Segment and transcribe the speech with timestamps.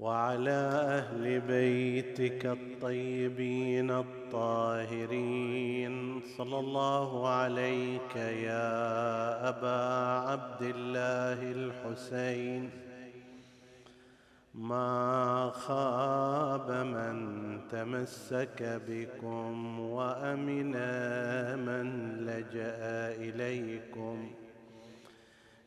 [0.00, 0.60] وعلى
[1.00, 5.96] أهل بيتك الطيبين الطاهرين.
[6.36, 9.80] صلى الله عليك يا أبا
[10.28, 12.70] عبد الله الحسين.
[14.54, 17.16] ما خاب من
[17.68, 20.72] تمسك بكم وأمن
[21.66, 24.30] من لجأ إليكم.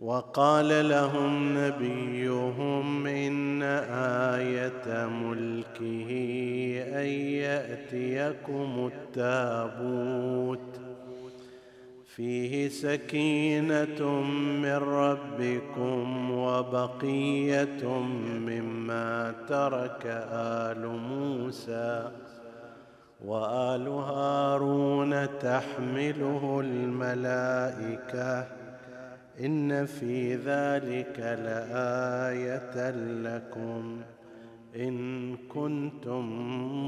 [0.00, 3.62] وقال لهم نبيهم إن
[4.32, 6.10] آية ملكه
[7.00, 7.06] أن
[7.44, 10.80] يأتيكم التابوت.
[12.16, 14.22] فيه سكينة
[14.62, 17.88] من ربكم وبقية
[18.46, 22.10] مما ترك آل موسى
[23.24, 28.59] وآل هارون تحمله الملائكة
[29.38, 32.90] إن في ذلك لآية
[33.22, 34.00] لكم
[34.76, 36.24] إن كنتم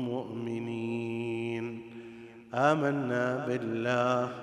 [0.04, 1.82] مؤمنين.
[2.54, 4.34] آمنا بالله.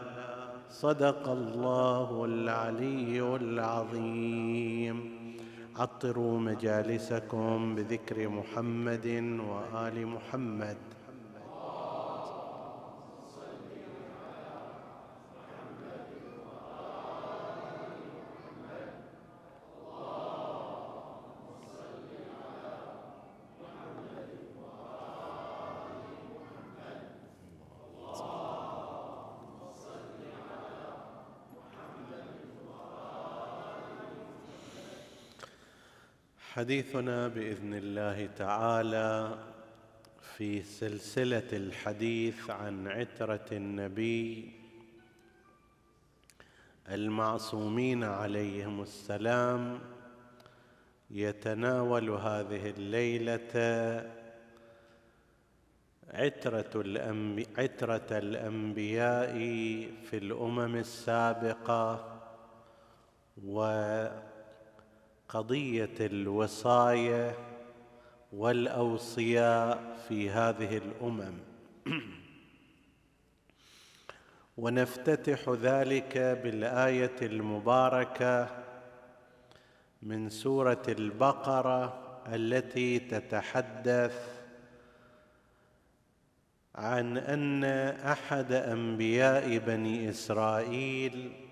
[0.69, 5.11] صدق الله العلي العظيم.
[5.75, 10.77] عطروا مجالسكم بذكر محمد وآل محمد.
[36.59, 39.37] حديثنا بإذن الله تعالى
[40.37, 44.51] في سلسلة الحديث عن عترة النبي
[46.89, 49.79] المعصومين عليهم السلام.
[51.11, 53.51] يتناول هذه الليلة
[56.09, 59.31] عترة, الأنبي عترة الأنبياء
[60.09, 62.19] في الأمم السابقة
[63.45, 63.61] و
[65.29, 67.35] قضية الوصايه
[68.33, 71.33] والأوصياء في هذه الأمم.
[74.57, 78.49] ونفتتح ذلك بالآية المباركة
[80.01, 82.03] من سورة البقرة
[82.33, 84.39] التي تتحدث
[86.75, 87.63] عن أن
[87.93, 91.48] أحد أنبياء بني إسرائيل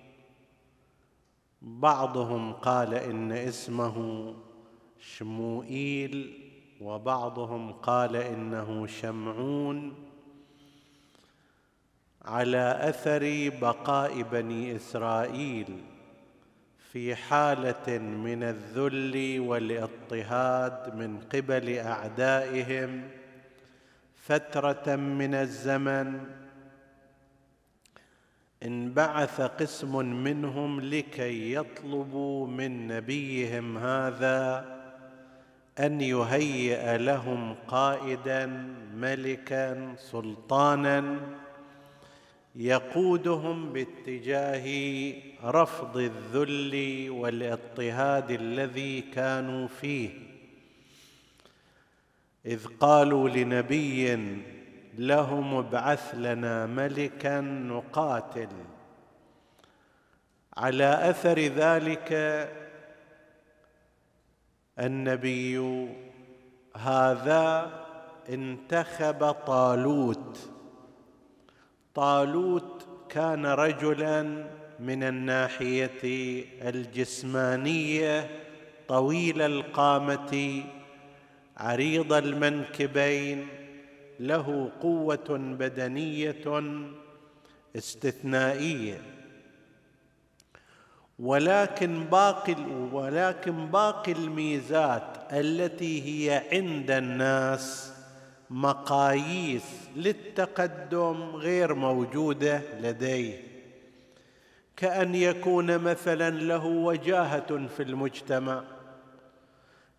[1.68, 4.34] بعضهم قال إن اسمه
[5.00, 6.44] شموئيل
[6.82, 10.08] وبعضهم قال إنه شمعون.
[12.26, 15.84] على أثر بقاء بني إسرائيل
[16.92, 23.10] في حالة من الذل والاضطهاد من قبل أعدائهم
[24.16, 26.20] فترة من الزمن
[28.64, 34.66] انبعث قسم منهم لكي يطلبوا من نبيهم هذا
[35.80, 38.46] أن يهيئ لهم قائدا
[38.96, 41.20] ملكا سلطانا.
[42.56, 45.14] يقودهم باتجاه
[45.44, 50.10] رفض الذل والاضطهاد الذي كانوا فيه.
[52.46, 54.18] إذ قالوا لنبي
[54.98, 58.50] لهم ابعث لنا ملكا نقاتل.
[60.58, 62.14] على أثر ذلك
[64.80, 65.88] النبي
[66.78, 67.72] هذا
[68.30, 70.50] انتخب طالوت.
[71.94, 74.48] طالوت كان رجلا
[74.80, 76.02] من الناحية
[76.70, 78.30] الجسمانية
[78.88, 80.64] طويل القامة
[81.58, 83.48] عريض المنكبين
[84.20, 86.64] له قوة بدنية
[87.76, 89.02] استثنائية.
[91.20, 92.56] ولكن باقي
[92.92, 97.94] ولكن باقي الميزات التي هي عند الناس
[98.50, 99.64] مقاييس
[99.96, 103.48] للتقدم غير موجودة لديه.
[104.76, 108.64] كأن يكون مثلا له وجاهة في المجتمع.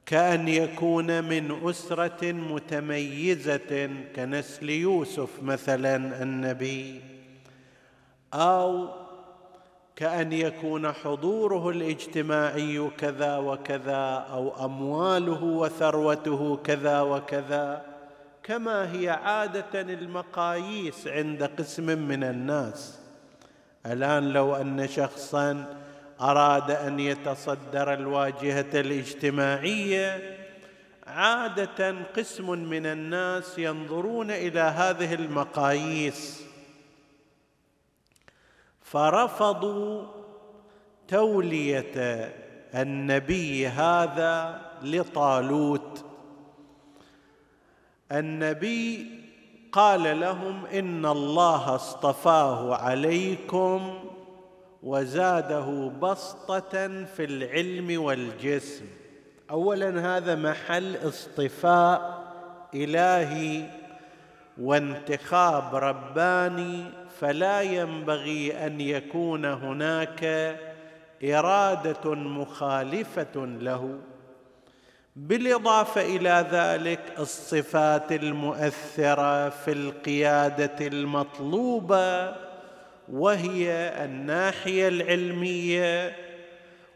[0.08, 7.00] كأن يكون من أسرة متميزة كنسل يوسف مثلا النبي
[8.34, 8.88] أو
[9.96, 17.82] كأن يكون حضوره الاجتماعي كذا وكذا أو أمواله وثروته كذا وكذا
[18.42, 22.98] كما هي عادة المقاييس عند قسم من الناس.
[23.86, 25.66] الآن لو أن شخصا
[26.20, 30.38] أراد أن يتصدر الواجهة الاجتماعية
[31.06, 36.42] عادة قسم من الناس ينظرون إلى هذه المقاييس.
[38.82, 40.06] فرفضوا
[41.08, 42.32] تولية
[42.74, 46.04] النبي هذا لطالوت.
[48.12, 49.06] النبي
[49.72, 54.04] قال لهم إن الله اصطفاه عليكم
[54.82, 58.84] وزاده بسطة في العلم والجسم.
[59.50, 62.22] اولا هذا محل اصطفاء
[62.74, 63.62] إلهي
[64.60, 66.84] وانتخاب رباني
[67.20, 70.24] فلا ينبغي أن يكون هناك
[71.24, 73.98] إرادة مخالفة له.
[75.16, 82.47] بالإضافة إلى ذلك الصفات المؤثرة في القيادة المطلوبة
[83.12, 83.70] وهي
[84.04, 86.16] الناحية العلمية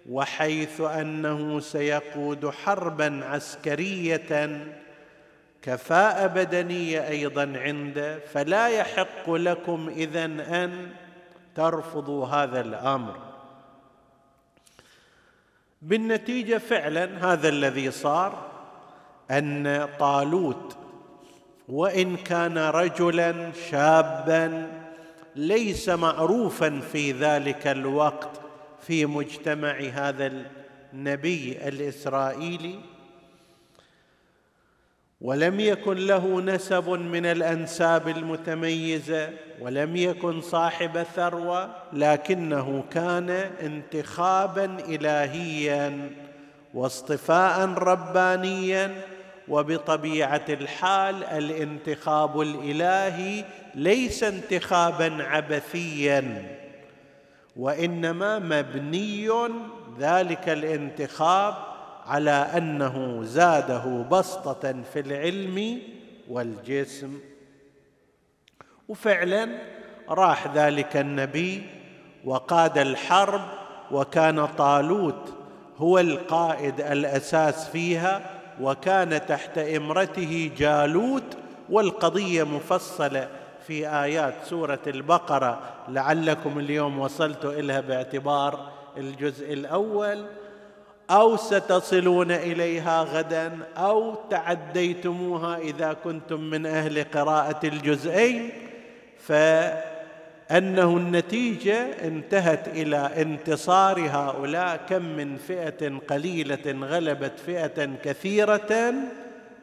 [0.08, 4.58] وحيث أنه سيقود حربا عسكرية
[5.62, 10.90] كفاءة بدنية أيضا عنده فلا يحق لكم إذن أن
[11.54, 13.18] ترفضوا هذا الأمر.
[15.82, 18.50] بالنتيجة فعلا هذا الذي صار
[19.30, 20.76] أن طالوت
[21.68, 24.81] وإن كان رجلا شابا
[25.36, 28.40] ليس معروفا في ذلك الوقت
[28.86, 30.32] في مجتمع هذا
[30.92, 32.78] النبي الإسرائيلي
[35.20, 39.30] ولم يكن له نسب من الأنساب المتميزة
[39.60, 43.30] ولم يكن صاحب ثروة لكنه كان
[43.62, 46.10] انتخابا الهيا
[46.74, 48.94] واصطفاء ربانيا
[49.48, 53.44] وبطبيعة الحال الانتخاب الإلهي
[53.74, 56.56] ليس انتخابا عبثيا
[57.56, 59.28] وإنما مبني
[59.98, 61.54] ذلك الانتخاب
[62.06, 65.78] على أنه زاده بسطة في العلم
[66.28, 67.20] والجسم.
[68.88, 69.48] وفعلا
[70.08, 71.62] راح ذلك النبي
[72.24, 73.40] وقاد الحرب
[73.90, 75.34] وكان طالوت
[75.76, 81.36] هو القائد الأساس فيها وكان تحت إمرته جالوت
[81.70, 83.28] والقضية مفصلة
[83.66, 85.60] في آيات سورة البقرة.
[85.88, 90.26] لعلكم اليوم وصلتوا إليها باعتبار الجزء الأول.
[91.10, 98.50] أو ستصلون إليها غدا أو تعديتموها إذا كنتم من أهل قراءة الجزئين.
[100.52, 108.94] فانه النتيجة انتهت إلى انتصار هؤلاء كم من فئة قليلة غلبت فئة كثيرة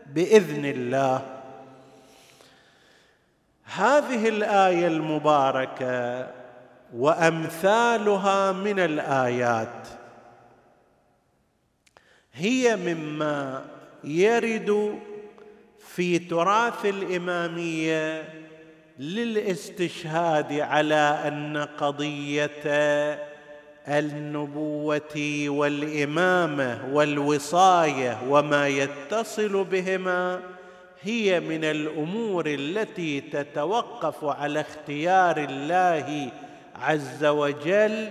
[0.06, 1.42] بإذن الله.
[3.64, 6.28] هذه الآية المباركة
[6.96, 9.88] وأمثالها من الآيات
[12.34, 13.66] هي مما
[14.04, 15.00] يرد
[15.80, 18.24] في تراث الإمامية
[19.00, 22.52] للاستشهاد على أن قضية
[23.88, 30.40] النبوة والإمامة والوصاية وما يتصل بهما
[31.02, 36.32] هي من الأمور التي تتوقف على اختيار الله
[36.76, 38.10] عز وجل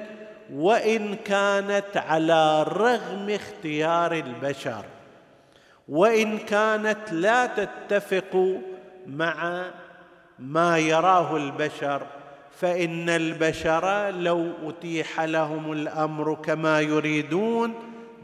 [0.53, 4.85] وإن كانت على رغم اختيار البشر
[5.89, 8.61] وإن كانت لا تتفق
[9.07, 9.65] مع
[10.39, 12.03] ما يراه البشر
[12.61, 17.75] فإن البشر لو أتيح لهم الأمر كما يريدون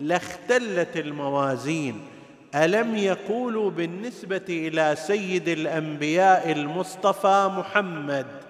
[0.00, 2.00] لاختلت الموازين.
[2.54, 8.44] ألم يقولوا بالنسبة إلى سيد الأنبياء المصطفى محمد؟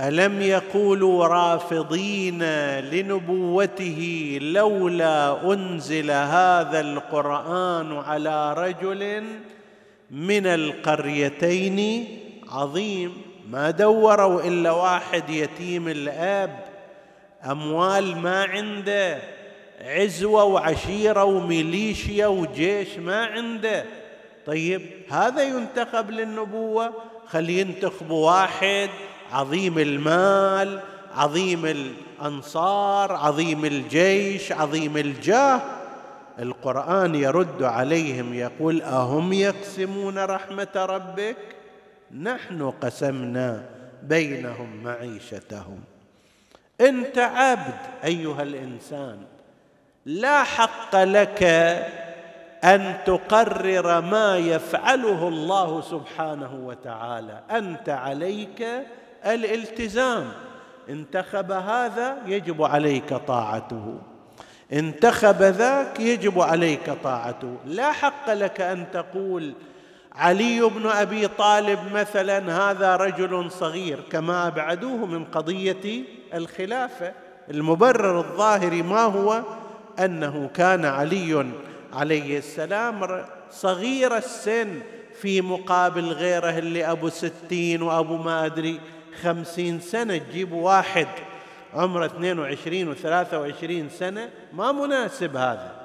[0.00, 2.42] ألم يقولوا رافضين
[2.80, 9.24] لنبوته لولا أنزل هذا القرآن على رجل
[10.10, 12.08] من القريتين
[12.48, 16.64] عظيم؟ ما دوروا إلا واحد يتيم الآب
[17.50, 19.18] أموال ما عنده
[19.80, 23.84] عزوة وعشيرة وميليشيا وجيش ما عنده.
[24.46, 26.92] طيب هذا ينتخب للنبوة؟
[27.26, 28.90] خلي ينتخبوا واحد
[29.32, 30.80] عظيم المال
[31.14, 35.60] عظيم الأنصار عظيم الجيش عظيم الجاه.
[36.38, 41.36] القرآن يرد عليهم يقول أهم يقسمون رحمة ربك؟
[42.22, 43.64] نحن قسمنا
[44.02, 45.80] بينهم معيشتهم.
[46.80, 49.18] أنت عبد أيها الإنسان
[50.06, 51.42] لا حق لك
[52.64, 57.40] أن تقرر ما يفعله الله سبحانه وتعالى.
[57.50, 58.66] أنت عليك
[59.26, 60.32] الالتزام.
[60.88, 63.98] انتخب هذا يجب عليك طاعته.
[64.72, 67.56] انتخب ذاك يجب عليك طاعته.
[67.66, 69.54] لا حق لك أن تقول
[70.14, 77.12] علي بن أبي طالب مثلا هذا رجل صغير كما أبعدوه من قضية الخلافة.
[77.50, 79.42] المبرر الظاهري ما هو؟
[79.98, 81.46] أنه كان علي
[81.92, 84.80] عليه السلام صغير السن
[85.20, 88.80] في مقابل غيره اللي ابو ستين وأبو ما أدري.
[89.22, 91.08] خمسين سنة تجيب واحد.
[91.74, 95.80] عمره اثنين وعشرين وثلاثة وعشرين سنة ما مناسب هذا.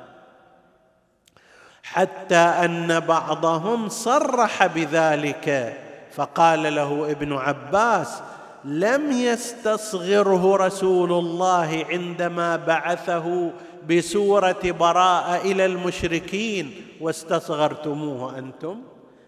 [1.83, 5.77] حتى أن بعضهم صرح بذلك
[6.11, 8.21] فقال له ابن عباس
[8.65, 13.51] لم يستصغره رسول الله عندما بعثه
[13.89, 18.81] بسورة براءة إلى المشركين واستصغرتموه أنتم؟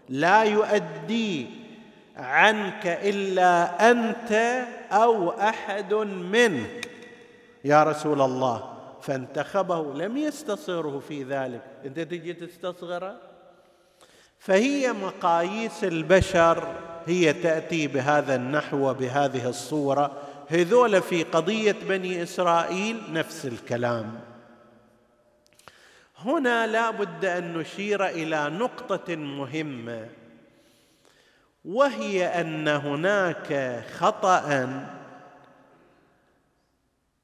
[0.08, 1.46] لا يؤدي
[2.18, 4.32] عنك إلا أنت
[4.92, 6.90] أو أحد منك.
[7.64, 11.62] يا رسول الله فانتخبه لم يستصغره في ذلك.
[11.84, 13.16] أنت تجي تستصغره؟
[14.38, 16.74] فهي مقاييس البشر
[17.06, 20.12] هي تأتي بهذا النحو وبهذه الصورة.
[20.48, 24.20] هذول في قضية بني إسرائيل نفس الكلام.
[26.18, 30.08] هنا لا بد أن نشير إلى نقطة مهمة.
[31.64, 34.68] وهي أن هناك خطأ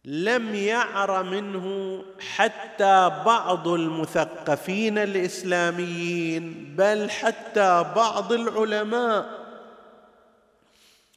[0.04, 1.98] لم يعر منه
[2.36, 9.44] حتى بعض المثقفين الإسلاميين بل حتى بعض العلماء.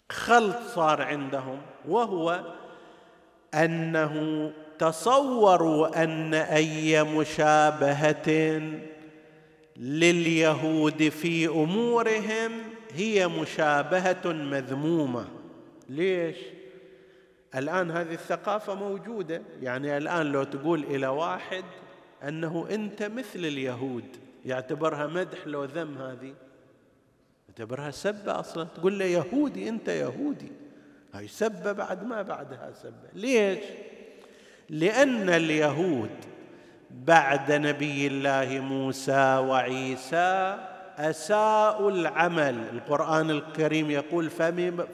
[0.10, 2.44] خلط صار عندهم وهو
[3.54, 8.62] أنه تصوروا أن أي مشابهة
[9.78, 15.28] لليهود في أمورهم هي مشابهة مذمومة.
[15.90, 16.38] ليش؟
[17.56, 19.42] الآن هذه الثقافة موجودة.
[19.62, 21.64] يعني الآن لو تقول إلى واحد
[22.24, 26.34] أنه أنت مثل اليهود يعتبرها مدح لو ذم هذه.
[27.50, 28.64] يعتبرها سبه أصلا.
[28.64, 30.52] تقول له يهودي أنت يهودي.
[31.14, 33.64] هاي سبه بعد ما بعدها سبه ليش؟
[34.70, 36.10] لأن اليهود
[36.92, 40.67] بعد نبي الله موسى وعيسى
[40.98, 42.64] اساءوا العمل.
[42.74, 44.30] القرآن الكريم يقول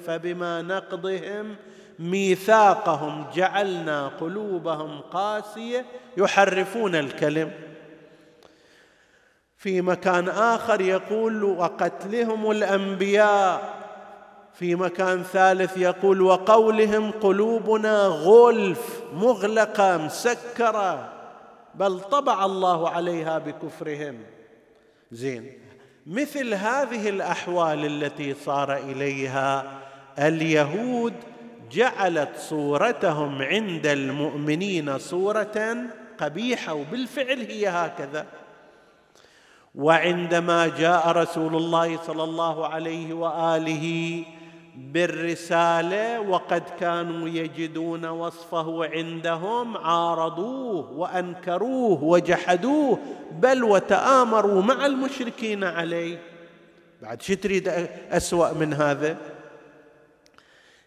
[0.06, 1.56] فبما نقضهم
[2.00, 5.86] ميثاقهم جعلنا قلوبهم قاسية.
[6.18, 7.52] يحرفون الكلم.
[9.58, 13.74] في مكان آخر يقول وقتلهم الأنبياء.
[14.54, 21.14] في مكان ثالث يقول وقولهم قلوبنا غلف مغلقة مسكرة
[21.76, 24.20] بل طبع الله عليها بكفرهم.
[25.12, 25.64] زين.
[26.08, 29.80] مثل هذه الأحوال التي صار إليها
[30.20, 31.14] اليهود
[31.72, 35.78] جعلت صورتهم عند المؤمنين صورة
[36.18, 38.26] قبيحة وبالفعل هي هكذا.
[39.76, 44.26] وعندما جاء رسول الله صلى الله عليه وآله
[44.76, 53.00] بالرسالة وقد كانوا يجدون وصفه عندهم عارضوه وأنكروه وجحدوه
[53.32, 56.20] بل وتآمروا مع المشركين عليه.
[57.02, 57.68] بعد شو تريد
[58.12, 59.18] أسوأ من هذا؟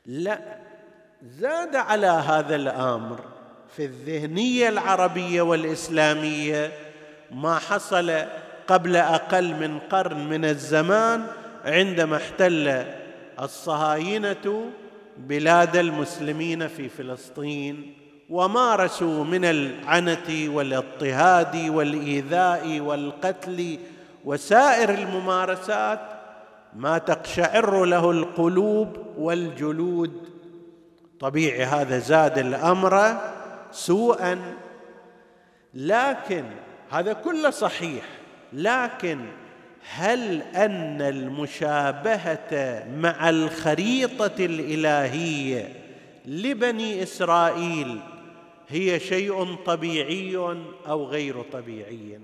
[0.06, 0.38] لا
[1.22, 3.20] زاد على هذا الأمر
[3.76, 6.72] في الذهنية العربية والإسلامية.
[7.30, 8.24] ما حصل
[8.66, 11.26] قبل أقل من قرن من الزمان
[11.64, 12.84] عندما احتل
[13.42, 14.70] الصهاينة
[15.16, 17.94] بلاد المسلمين في فلسطين
[18.30, 23.78] ومارسوا من العنت والاضطهاد والإيذاء والقتل
[24.24, 26.00] وسائر الممارسات
[26.76, 30.28] ما تقشعر له القلوب والجلود.
[31.20, 33.16] طبيعي هذا زاد الأمر
[33.72, 34.56] سوءا.
[35.74, 36.44] لكن
[36.90, 38.04] هذا كله صحيح
[38.52, 39.18] لكن
[39.94, 45.68] هل أن المشابهة مع الخريطة الإلهية
[46.26, 48.00] لبني إسرائيل
[48.68, 50.36] هي شيء طبيعي
[50.88, 52.18] أو غير طبيعي؟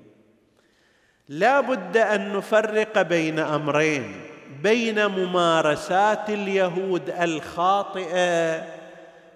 [1.28, 4.20] لا بد أن نفرق بين أمرين
[4.62, 8.64] بين ممارسات اليهود الخاطئة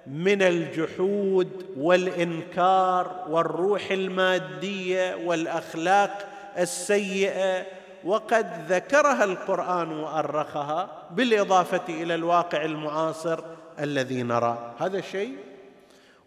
[0.07, 6.29] من الجحود والإنكار والروح المادية والأخلاق
[6.59, 7.76] السيئة
[8.07, 13.41] وقد ذكرها القرآن وأرخها بالإضافة إلى الواقع المعاصر
[13.81, 15.37] الذي نراه هذا شيء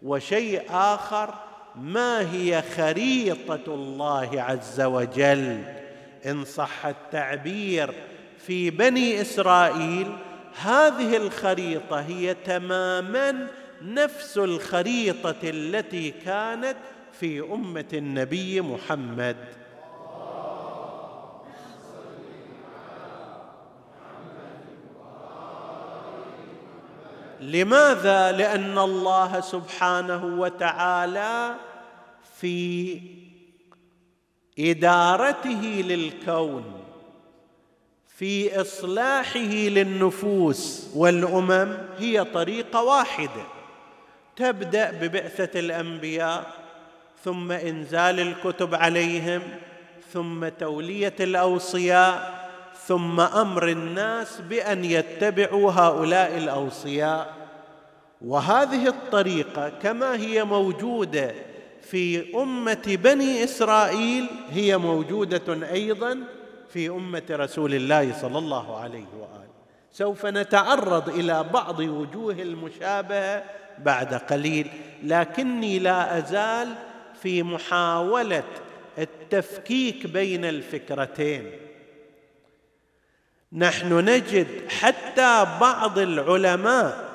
[0.02, 1.34] وشيء آخر
[1.76, 5.64] ما هي خريطة الله عز وجل.
[6.26, 7.94] إن صح التعبير
[8.38, 10.18] في بني إسرائيل
[10.62, 13.48] هذه الخريطة هي تماما
[13.82, 16.78] نفس الخريطة التي كانت
[17.20, 19.59] في أمة النبي محمد.
[27.40, 31.56] لماذا؟ لأن الله سبحانه وتعالى
[32.40, 33.02] في
[34.60, 36.64] إدارته للكون
[38.08, 43.44] في إصلاحه للنفوس والأمم هي طريقة واحدة.
[44.36, 46.54] تبدأ ببعثة الأنبياء
[47.24, 49.42] ثم إنزال الكتب عليهم
[50.14, 52.39] ثم تولية الأوصياء
[52.90, 57.34] ثم أمر الناس بأن يتبعوا هؤلاء الأوصياء.
[58.22, 61.34] وهذه الطريقة كما هي موجودة
[61.82, 66.20] في أمة بني إسرائيل هي موجودة أيضا
[66.70, 69.50] في أمة رسول الله صلى الله عليه وآله.
[69.92, 73.44] سوف نتعرض إلى بعض وجوه المشابهة
[73.80, 74.68] بعد قليل
[75.04, 76.76] لكني لا أزال
[77.22, 78.44] في محاولة
[78.98, 81.69] التفكيك بين الفكرتين.
[83.54, 87.10] نحن نجد حتى بعض العلماء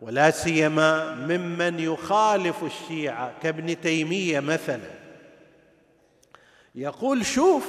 [0.00, 4.90] ولا سيما ممن يخالف الشيعة كابن تيمية مثلا
[6.74, 7.66] يقول شوف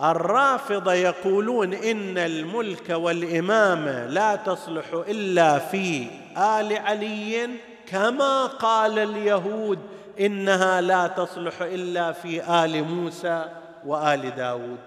[0.00, 7.48] الرافضة يقولون إن الملك والامامه لا تصلح إلا في آل علي
[7.86, 9.78] كما قال اليهود
[10.20, 13.67] إنها لا تصلح إلا في آل موسى.
[13.86, 14.78] وآل داود.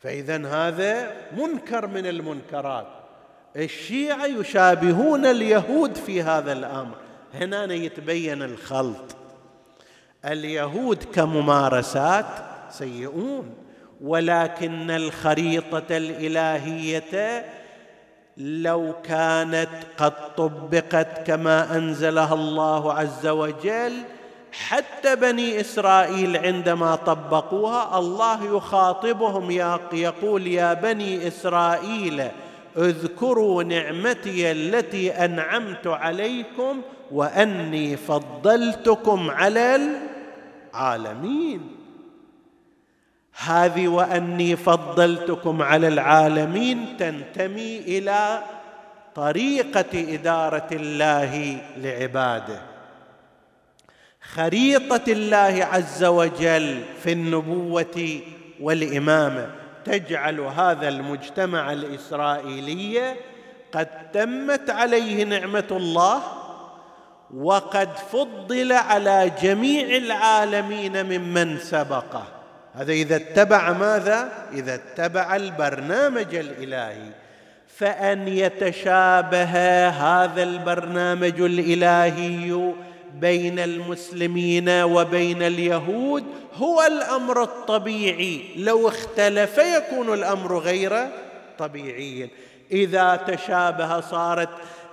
[0.00, 2.86] فاذا هذا منكر من المنكرات.
[3.56, 6.96] الشيعة يشابهون اليهود في هذا الأمر.
[7.34, 9.16] هنا يتبين الخلط.
[10.24, 12.26] اليهود كممارسات
[12.70, 13.54] سيئون
[14.00, 17.44] ولكن الخريطة الإلهية
[18.36, 23.92] لو كانت قد طبقت كما أنزلها الله عز وجل
[24.52, 29.50] حتى بني إسرائيل عندما طبقوها الله يخاطبهم
[29.92, 32.28] يقول يا بني إسرائيل
[32.76, 36.80] اذكروا نعمتي التي أنعمت عليكم
[37.12, 39.94] وأني فضلتكم على
[40.74, 41.60] العالمين.
[43.44, 48.42] هذه وأني فضلتكم على العالمين تنتمي إلى
[49.14, 52.67] طريقة إدارة الله لعباده.
[54.34, 58.20] خريطة الله عز وجل في النبوة
[58.60, 59.46] والإمامة.
[59.84, 63.14] تجعل هذا المجتمع الإسرائيلي
[63.72, 66.22] قد تمت عليه نعمة الله
[67.36, 72.24] وقد فضل على جميع العالمين ممن سبقه.
[72.74, 77.12] هذا إذا اتبع ماذا؟ إذا اتبع البرنامج الإلهي.
[77.76, 79.52] فأن يتشابه
[79.88, 82.72] هذا البرنامج الإلهي
[83.14, 88.40] بين المسلمين وبين اليهود هو الأمر الطبيعي.
[88.56, 91.08] لو اختلف يكون الأمر غير
[91.58, 92.30] طبيعي.
[92.72, 94.48] إذا تشابه صارت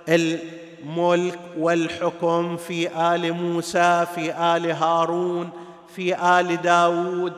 [0.08, 5.50] الملك والحكم في آل موسى في آل هارون
[5.96, 7.32] في آل داود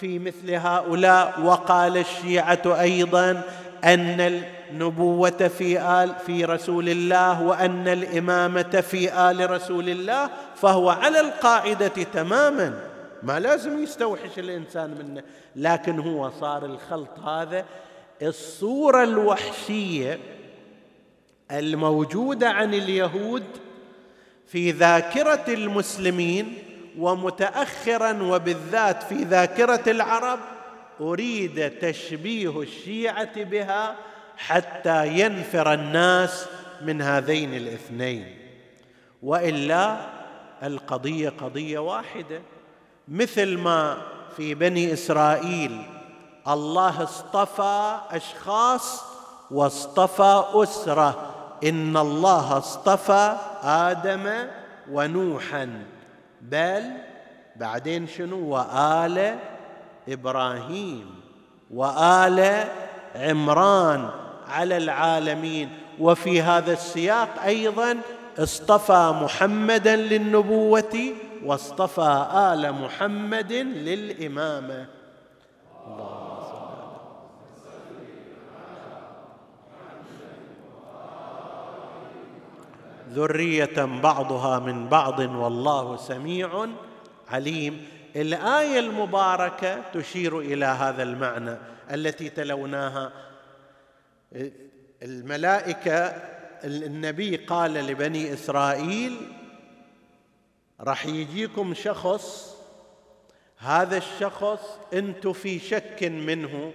[0.00, 3.42] في مثل هؤلاء وقال الشيعة أيضا
[3.84, 11.20] أن النبوة في آل في رسول الله وأن الإمامة في آل رسول الله فهو على
[11.20, 12.80] القاعدة تماما.
[13.22, 15.22] ما لازم يستوحش الإنسان منه
[15.56, 17.64] لكن هو صار الخلط هذا.
[18.22, 20.18] الصورة الوحشية
[21.50, 23.44] الموجودة عن اليهود
[24.46, 26.58] في ذاكرة المسلمين
[26.98, 30.38] ومتاخرا وبالذات في ذاكرة العرب
[31.00, 33.96] أريد تشبيه الشيعة بها
[34.36, 36.46] حتى ينفر الناس
[36.82, 38.36] من هذين الاثنين.
[39.22, 39.96] وإلا
[40.62, 42.42] القضية قضية واحدة.
[43.08, 44.02] مثل ما
[44.36, 45.82] في بني إسرائيل
[46.48, 49.02] الله اصطفى أشخاص
[49.50, 51.34] واصطفى أسرة.
[51.64, 54.46] إن الله اصطفى آدم
[54.90, 55.84] ونوحا.
[56.40, 56.82] بل
[57.56, 59.38] بعدين شنو؟ وآل
[60.10, 61.06] إبراهيم
[61.70, 62.64] وآل
[63.16, 64.10] عمران
[64.48, 65.68] على العالمين.
[66.00, 67.96] وفي هذا السياق أيضا
[68.38, 71.12] اصطفى محمدا للنبوة
[71.44, 74.86] واصطفى آل محمد للإمامة.
[83.10, 86.66] ذرية بعضها من بعض والله سميع
[87.28, 87.99] عليم.
[88.16, 91.56] الآية المباركة تشير إلى هذا المعنى
[91.90, 93.12] التي تلوناها.
[95.02, 95.98] الملائكة
[96.64, 99.16] النبي قال لبني إسرائيل
[100.80, 102.56] راح يجيكم شخص
[103.58, 106.72] هذا الشخص أنتم في شك منه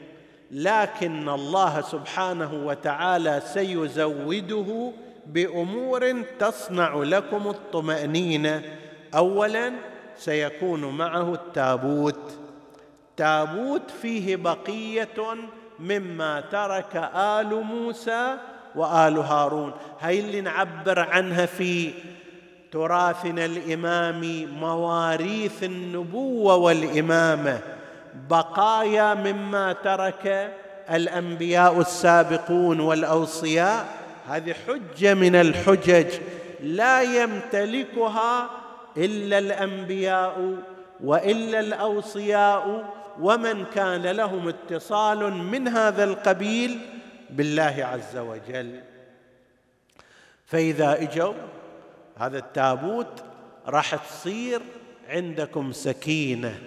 [0.52, 4.92] لكن الله سبحانه وتعالى سيزوده
[5.26, 8.78] بأمور تصنع لكم الطمأنينة.
[9.16, 9.74] اولا
[10.18, 12.38] سيكون معه التابوت.
[13.18, 15.36] تابوت فيه بقية
[15.80, 18.38] مما ترك آل موسى
[18.76, 19.72] وآل هارون.
[20.00, 21.94] هاي اللي نعبر عنها في
[22.72, 27.60] تراثنا الإمامي مواريث النبوة والإمامة.
[28.30, 30.54] بقايا مما ترك
[30.92, 33.86] الأنبياء السابقون والأوصياء.
[34.28, 36.08] هذه حجة من الحجج.
[36.64, 38.50] لا يمتلكها
[38.98, 40.56] إلا الأنبياء
[41.04, 46.80] وإلا الأوصياء ومن كان لهم اتصال من هذا القبيل
[47.30, 48.82] بالله عز وجل.
[50.46, 51.34] فإذا إجوا
[52.18, 53.24] هذا التابوت
[53.68, 54.62] راح تصير
[55.10, 56.60] عندكم سكينة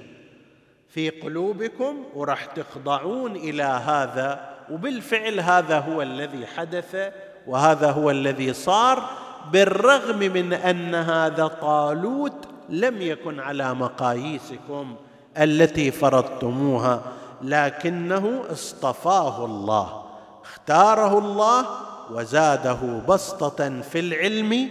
[0.88, 7.12] في قلوبكم وراح تخضعون إلى هذا وبالفعل هذا هو الذي حدث
[7.46, 9.17] وهذا هو الذي صار.
[9.52, 14.94] بالرغم من أن هذا طالوت لم يكن على مقاييسكم
[15.38, 17.02] التي فرضتموها
[17.42, 20.02] لكنه اصطفاه الله
[20.44, 21.66] اختاره الله
[22.10, 24.68] وزاده بسطة في العلم.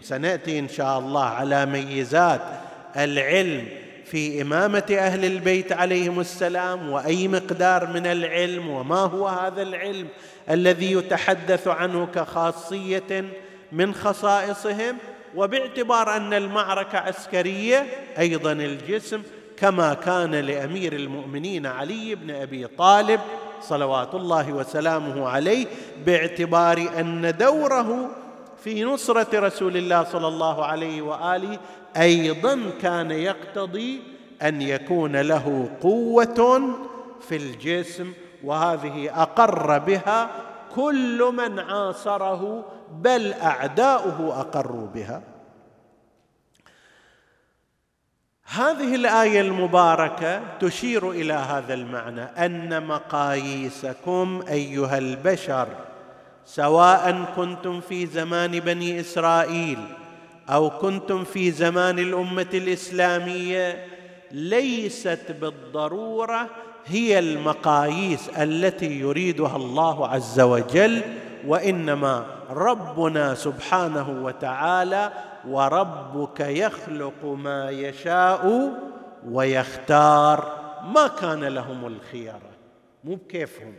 [0.00, 2.40] وسنأتي إن شاء الله على ميزات
[2.96, 3.68] العلم
[4.04, 10.08] في إمامة أهل البيت عليهم السلام وأي مقدار من العلم وما هو هذا العلم
[10.50, 13.24] الذي يتحدث عنه كخاصية.
[13.72, 14.96] من خصائصهم
[15.36, 17.86] وباعتبار أن المعركة عسكرية
[18.18, 19.22] أيضا الجسم
[19.56, 23.20] كما كان لأمير المؤمنين علي بن أبي طالب
[23.60, 25.66] صلوات الله وسلامه عليه
[26.06, 28.10] باعتبار أن دوره
[28.64, 31.58] في نصرة رسول الله صلى الله عليه وآله
[31.96, 34.00] أيضا كان يقتضي
[34.42, 36.62] أن يكون له قوة
[37.28, 38.12] في الجسم
[38.44, 40.30] وهذه أقر بها
[40.74, 45.22] كل من عاصره بل أعداؤه أقروا بها.
[48.44, 55.68] هذه الآية المباركة تشير إلى هذا المعنى أن مقاييسكم أيها البشر
[56.44, 59.78] سواء كنتم في زمان بني إسرائيل
[60.48, 63.86] أو كنتم في زمان الأمة الإسلامية
[64.32, 66.48] ليست بالضرورة
[66.86, 71.02] هي المقاييس التي يريدها الله عز وجل
[71.46, 75.12] وإنما ربنا سبحانه وتعالى
[75.48, 78.72] وربك يخلق ما يشاء
[79.28, 80.60] ويختار.
[80.84, 82.50] ما كان لهم الخيره
[83.04, 83.74] مو بكيفهم.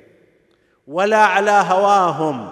[0.88, 2.50] ولا على هواهم.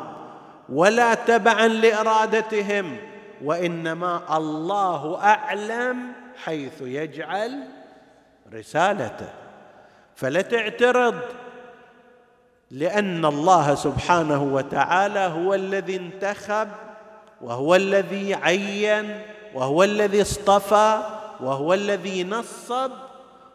[0.70, 2.98] ولا تبعا لإرادتهم.
[3.44, 5.98] وإنما الله أعلم
[6.44, 7.64] حيث يجعل
[8.54, 9.30] رسالته.
[10.16, 11.22] فلا تعترض.
[12.72, 16.68] لأن الله سبحانه وتعالى هو الذي انتخب
[17.42, 19.22] وهو الذي عين
[19.54, 21.02] وهو الذي اصطفى
[21.40, 22.92] وهو الذي نصب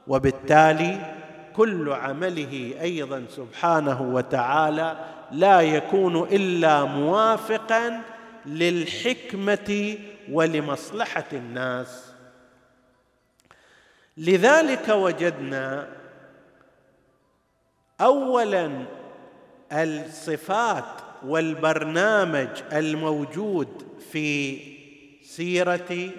[0.07, 1.15] وبالتالي
[1.57, 4.97] كل عمله أيضا سبحانه وتعالى
[5.33, 8.01] لا يكون إلا موافقا
[8.47, 9.99] للحكمة
[10.33, 12.13] ولمصلحة الناس.
[14.17, 15.89] لذلك وجدنا
[18.01, 18.71] اولا
[19.73, 20.85] الصفات
[21.27, 23.69] والبرنامج الموجود
[24.13, 24.59] في
[25.23, 26.11] سيرة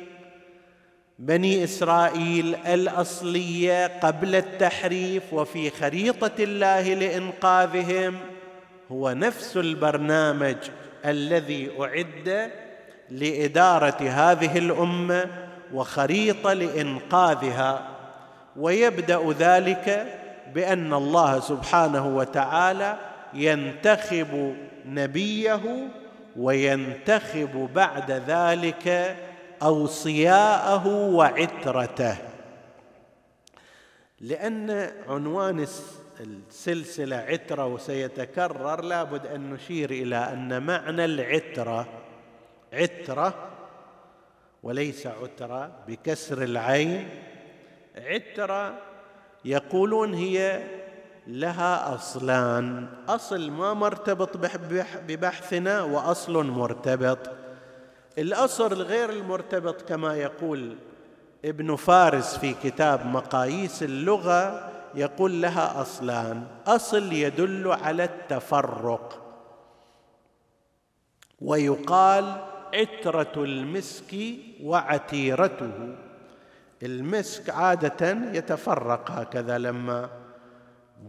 [1.20, 8.20] بني إسرائيل الأصلية قبل التحريف وفي خريطة الله لإنقاذهم
[8.92, 10.58] هو نفس البرنامج
[11.06, 12.52] الذي أعد
[13.10, 15.26] لإدارة هذه الأمة
[15.74, 17.88] وخريطة لإنقاذها.
[18.58, 20.18] ويبدأ ذلك
[20.54, 22.98] بأن الله سبحانه وتعالى
[23.36, 25.90] ينتخب نبيه
[26.36, 29.16] وينتخب بعد ذلك
[29.64, 32.18] أوصياءه وعترته.
[34.22, 35.68] لأن عنوان
[36.20, 41.88] السلسلة عترة وسيتكرر لابد أن نشير إلى أن معنى العترة
[42.74, 43.50] عترة
[44.64, 47.10] وليس عترة بكسر العين
[47.96, 48.78] عترة
[49.46, 50.64] يقولون هي
[51.28, 52.88] لها أصلان.
[53.08, 54.38] أصل ما مرتبط
[55.08, 57.20] ببحثنا وأصل مرتبط.
[58.18, 60.76] الأصل الغير المرتبط كما يقول
[61.46, 66.44] ابن فارس في كتاب مقاييس اللغة يقول لها أصلان.
[66.68, 69.22] أصل يدل على التفرق.
[71.42, 72.36] ويقال
[72.74, 74.16] عترة المسك
[74.64, 75.96] وعتيرته.
[76.84, 80.25] المسك عادة يتفرق هكذا لما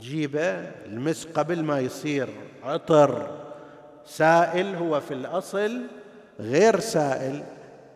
[0.00, 2.28] جيبه المسك قبل ما يصير
[2.64, 3.30] عطر.
[4.06, 5.82] سائل هو في الأصل
[6.40, 7.42] غير سائل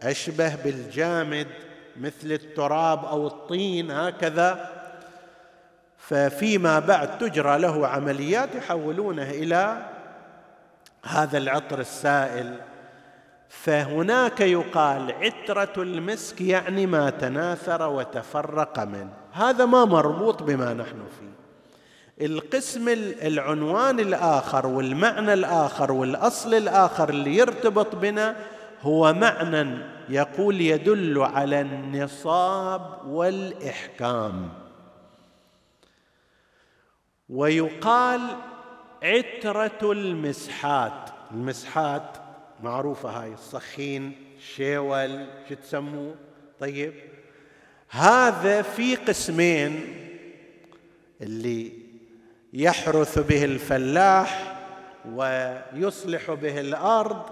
[0.02, 1.46] أشبه بالجامد
[1.96, 4.70] مثل التراب أو الطين هكذا.
[5.98, 9.76] ففيما بعد تجرى له عمليات يحولونه إلى
[11.04, 12.54] هذا العطر السائل.
[13.48, 19.10] فهناك يقال عترة المسك يعني ما تناثر وتفرق منه.
[19.32, 21.39] هذا ما مربوط بما نحن فيه.
[22.20, 22.88] القسم
[23.22, 28.37] العنوان الآخر والمعنى الآخر والأصل الآخر اللي يرتبط بنا
[28.83, 29.78] هو معنى
[30.09, 34.48] يقول يدل على النصاب والإحكام.
[37.28, 38.20] ويقال
[39.02, 41.11] عترة المسحات.
[41.30, 42.16] المسحات
[42.62, 44.12] معروفة هاي الصخين
[44.56, 46.14] شيول شو تسموه؟
[46.61, 46.94] طيب.
[47.88, 49.96] هذا في قسمين
[51.20, 51.79] اللي
[52.52, 54.56] يحرث به الفلاح
[55.14, 57.22] ويصلح به الأرض.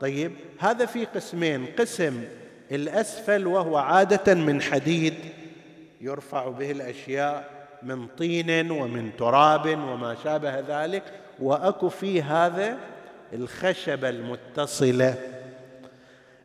[0.00, 1.66] طيب هذا في قسمين.
[1.78, 2.24] قسم
[2.72, 5.14] الأسفل وهو عادة من حديد
[6.00, 11.02] يرفع به الأشياء من طين ومن تراب وما شابه ذلك.
[11.38, 12.78] وأكو في هذا
[13.32, 15.14] الخشبة المتصلة.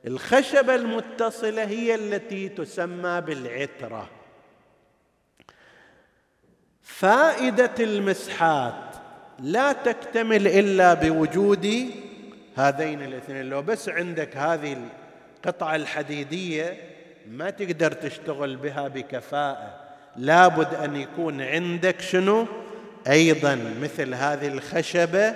[0.08, 4.10] الخشبة المتصلة هي التي تسمى بالعتره
[6.86, 8.74] فائدة المسحات
[9.40, 11.92] لا تكتمل إلا بوجود
[12.56, 13.50] هذين الاثنين.
[13.50, 14.78] لو بس عندك هذه
[15.46, 16.78] القطعة الحديدية
[17.32, 19.76] ما تقدر تشتغل بها بكفاءة.
[20.16, 22.46] لابد أن يكون عندك شنو؟
[23.08, 25.34] أيضا مثل هذه الخشبة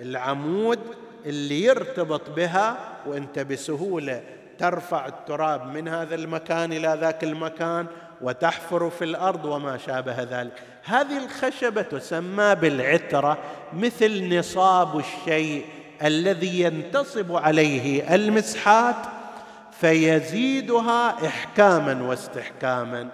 [0.00, 0.78] العمود
[1.26, 2.76] اللي يرتبط بها
[3.06, 4.22] وانت بسهوله
[4.58, 7.86] ترفع التراب من هذا المكان إلى ذاك المكان
[8.20, 10.62] وتحفر في الأرض وما شابه ذلك.
[10.84, 13.38] هذه الخشبة تسمى بالعترة
[13.72, 15.64] مثل نصاب الشيء
[16.04, 18.96] الذي ينتصب عليه المسحات
[19.80, 23.08] فيزيدها إحكاما واستحكاما.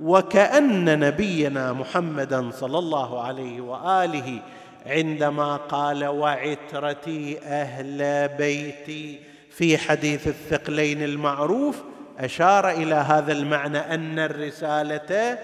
[0.00, 4.42] وكأن نبينا محمدا صلى الله عليه وآله
[4.86, 11.82] عندما قال وعترتي أهل بيتي في حديث الثقلين المعروف
[12.18, 15.38] أشار إلى هذا المعنى أن الرسالة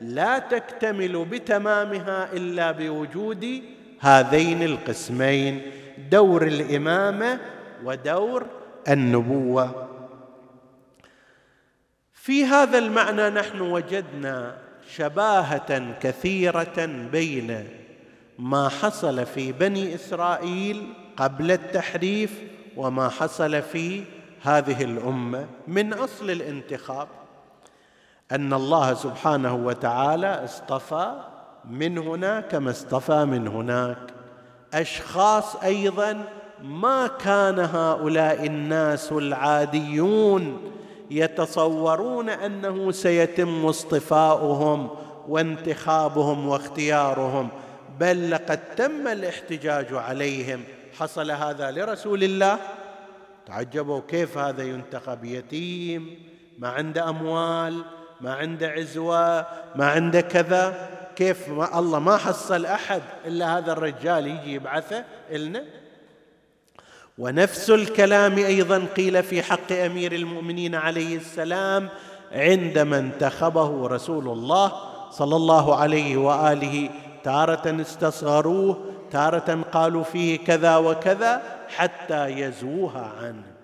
[0.00, 3.62] لا تكتمل بتمامها إلا بوجود
[4.00, 5.62] هذين القسمين
[6.10, 7.40] دور الإمامة
[7.84, 8.46] ودور
[8.88, 9.88] النبوة.
[12.12, 14.58] في هذا المعنى نحن وجدنا
[14.94, 17.68] شباهة كثيرة بين
[18.38, 22.42] ما حصل في بني إسرائيل قبل التحريف
[22.76, 24.04] وما حصل في
[24.42, 27.08] هذه الأمة من أصل الانتخاب.
[28.32, 31.12] أن الله سبحانه وتعالى اصطفى
[31.70, 33.98] من هنا كما اصطفى من هناك.
[34.74, 36.24] أشخاص أيضا
[36.62, 40.72] ما كان هؤلاء الناس العاديون
[41.10, 44.90] يتصورون أنه سيتم اصطفاؤهم
[45.28, 47.48] وانتخابهم واختيارهم
[48.00, 50.64] بل لقد تم الاحتجاج عليهم.
[50.98, 52.58] حصل هذا لرسول الله؟
[53.46, 56.18] تعجبوا كيف هذا ينتخب يتيم
[56.58, 57.84] ما عنده أموال
[58.20, 60.88] ما عنده عزوة ما عنده كذا.
[61.16, 65.64] كيف ما الله ما حصل أحد إلا هذا الرجال يجي يبعثه إلنا.
[67.18, 71.88] ونفس الكلام أيضا قيل في حق أمير المؤمنين عليه السلام
[72.32, 74.72] عندما انتخبه رسول الله
[75.10, 76.90] صلى الله عليه وآله.
[77.24, 81.42] تارة استصغروه تارة قالوا فيه كذا وكذا
[81.76, 83.55] حتى يزوها عنه.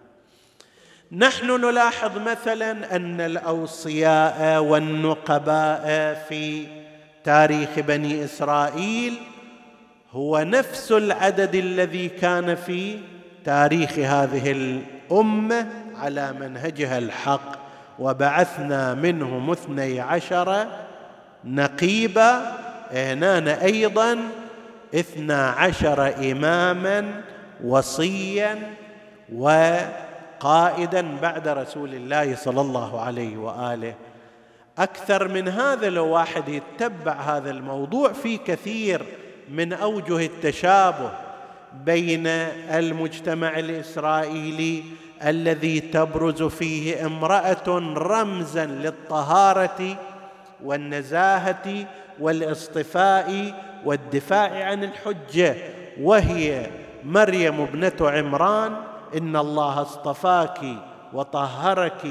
[1.17, 6.67] نحن نلاحظ مثلا أن الأوصياء والنقباء في
[7.25, 9.15] تاريخ بني إسرائيل
[10.13, 12.99] هو نفس العدد الذي كان في
[13.45, 17.63] تاريخ هذه الأمة على منهجها الحق.
[17.99, 20.67] وبعثنا منهم اثني عشر
[21.45, 22.57] نقيبا
[22.93, 24.19] هنان أيضا
[24.95, 27.23] اثنا عشر اماما
[27.65, 28.59] وصيا
[30.43, 33.95] وقائدا بعد رسول الله صلى الله عليه وآله.
[34.79, 39.03] أكثر من هذا لو واحد يتبع هذا الموضوع في كثير
[39.49, 41.11] من أوجه التشابه
[41.85, 44.83] بين المجتمع الإسرائيلي
[45.27, 49.97] الذي تبرز فيه امرأة رمزا للطهارة
[50.65, 51.87] والنزاهة
[52.21, 55.57] والاصطفاء والدفاع عن الحجة
[56.01, 56.67] وهي
[57.05, 60.61] مريم ابنة عمران إن الله اصطفاك
[61.13, 62.03] وطهرك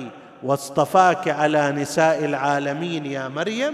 [0.44, 3.74] واصطفاك على نساء العالمين يا مريم.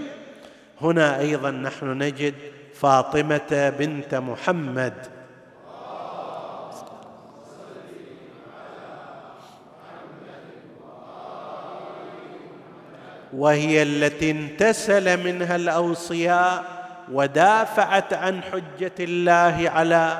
[0.80, 2.34] هنا أيضا نحن نجد
[2.74, 4.94] فاطمة بنت محمد.
[13.32, 16.64] وهي التي انتسل منها الأوصياء
[17.12, 20.18] ودافعت عن حجة الله على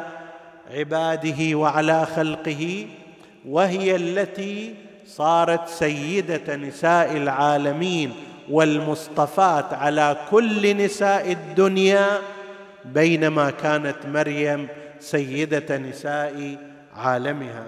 [0.70, 2.86] عباده وعلى خلقه.
[3.48, 4.74] وهي التي
[5.06, 8.12] صارت سيدة نساء العالمين
[8.50, 12.06] والمصطفات على كل نساء الدنيا
[12.84, 14.68] بينما كانت مريم
[15.00, 16.56] سيدة نساء
[16.96, 17.64] عالمها.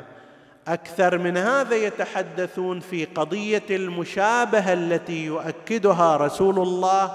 [0.68, 7.12] أكثر من هذا يتحدثون في قضية المشابهة التي يؤكدها رسول الله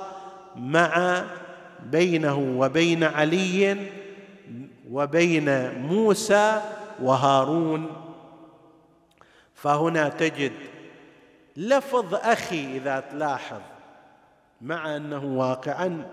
[0.55, 1.23] مع
[1.91, 3.77] بينه وبين علي
[4.91, 6.61] وبين موسى
[7.01, 8.04] وهارون
[9.65, 10.51] فهنا تجد
[11.57, 13.61] لفظ أخي إذا تلاحظ
[14.61, 16.05] مع أنه واقعا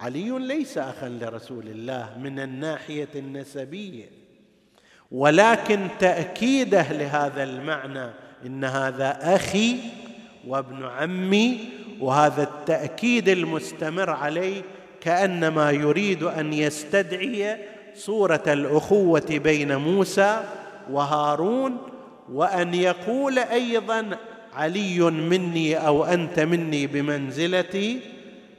[0.00, 4.04] علي ليس اخا لرسول الله من الناحية النسبية
[5.10, 8.10] ولكن تأكيده لهذا المعنى
[8.46, 9.76] إن هذا أخي
[10.46, 11.68] وابن عمي
[12.00, 14.62] وهذا التأكيد المستمر عليه
[15.00, 17.56] كأنما يريد أن يستدعي
[17.94, 20.40] صورة الأخوة بين موسى
[20.90, 21.90] وهارون
[22.32, 24.16] وأن يقول أيضا
[24.54, 28.00] علي مني أو أنت مني بمنزله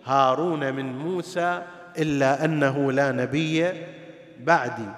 [0.06, 1.64] هارون من موسى
[1.98, 3.72] إلا أنه لا نبي
[4.40, 4.90] بعدي.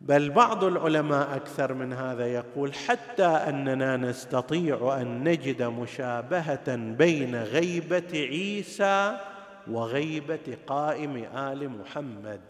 [0.00, 8.10] بل بعض العلماء أكثر من هذا يقول حتى أننا نستطيع أن نجد مشابهة بين غيبة
[8.14, 9.18] عيسى
[9.70, 12.40] وغيبة قائم آل محمد.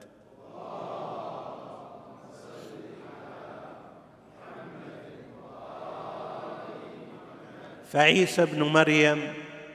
[7.93, 9.33] فعيسى ابن مريم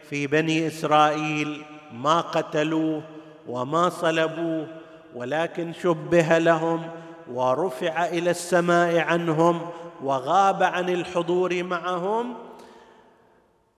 [0.10, 1.62] في بني إسرائيل
[1.93, 3.04] ما قتلوه
[3.47, 4.67] وما صلبوه
[5.15, 6.89] ولكن شبه لهم
[7.32, 9.62] ورفع إلى السماء عنهم
[10.04, 12.34] وغاب عن الحضور معهم.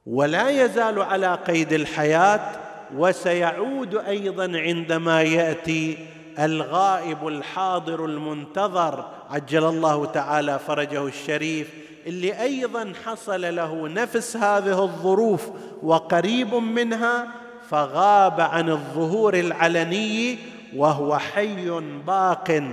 [0.06, 2.52] ولا يزال على قيد الحياة
[2.95, 5.98] وسيعود أيضا عندما يأتي
[6.39, 9.06] الغائب الحاضر المنتظر.
[9.30, 15.50] عجل الله تعالى فرجه الشريف اللي أيضا حصل له نفس هذه الظروف
[15.84, 17.28] وقريب منها
[17.70, 20.38] فغاب عن الظهور العلني
[20.76, 21.70] وهو حي
[22.08, 22.63] باق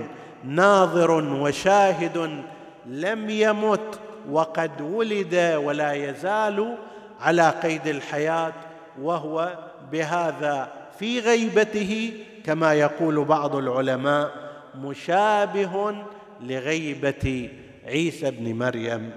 [0.43, 2.43] ناظر وشاهد
[2.85, 3.99] لم يمت
[4.31, 6.77] وقد ولد ولا يزال
[7.21, 8.53] على قيد الحياة
[9.01, 9.57] وهو
[9.91, 10.67] بهذا
[10.99, 12.13] في غيبته
[12.45, 14.31] كما يقول بعض العلماء
[14.75, 15.95] مشابه
[16.41, 17.49] لغيبة
[17.85, 19.11] عيسى ابن مريم.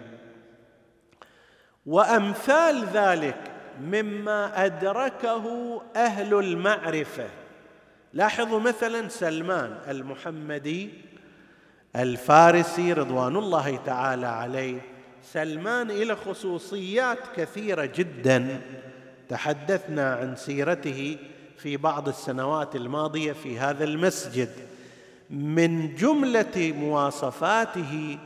[1.87, 7.29] وأمثال ذلك مما أدركه أهل المعرفة.
[8.13, 10.91] لاحظوا مثلا سلمان المحمدي
[11.97, 14.81] الفارسي رضوان الله تعالى عليه.
[15.23, 18.61] سلمان له خصوصيات كثيرة جدا.
[19.29, 21.17] تحدثنا عن سيرته
[21.57, 24.51] في بعض السنوات الماضية في هذا المسجد.
[25.31, 28.19] من جملة مواصفاته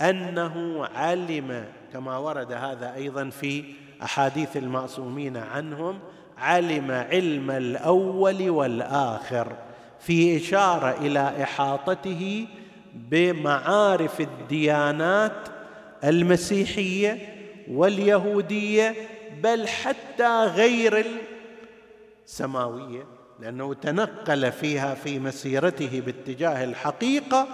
[0.00, 3.64] أنه علم كما ورد هذا أيضا في
[4.02, 5.98] أحاديث المعصومين عنهم
[6.38, 9.56] علم علم الأول والآخر
[10.00, 12.46] في إشارة إلى إحاطته
[12.94, 15.48] بمعارف الديانات
[16.04, 17.18] المسيحية
[17.70, 18.94] واليهودية
[19.42, 21.06] بل حتى غير
[22.26, 23.04] السماوية
[23.40, 27.48] لأنه تنقل فيها في مسيرته باتجاه الحقيقة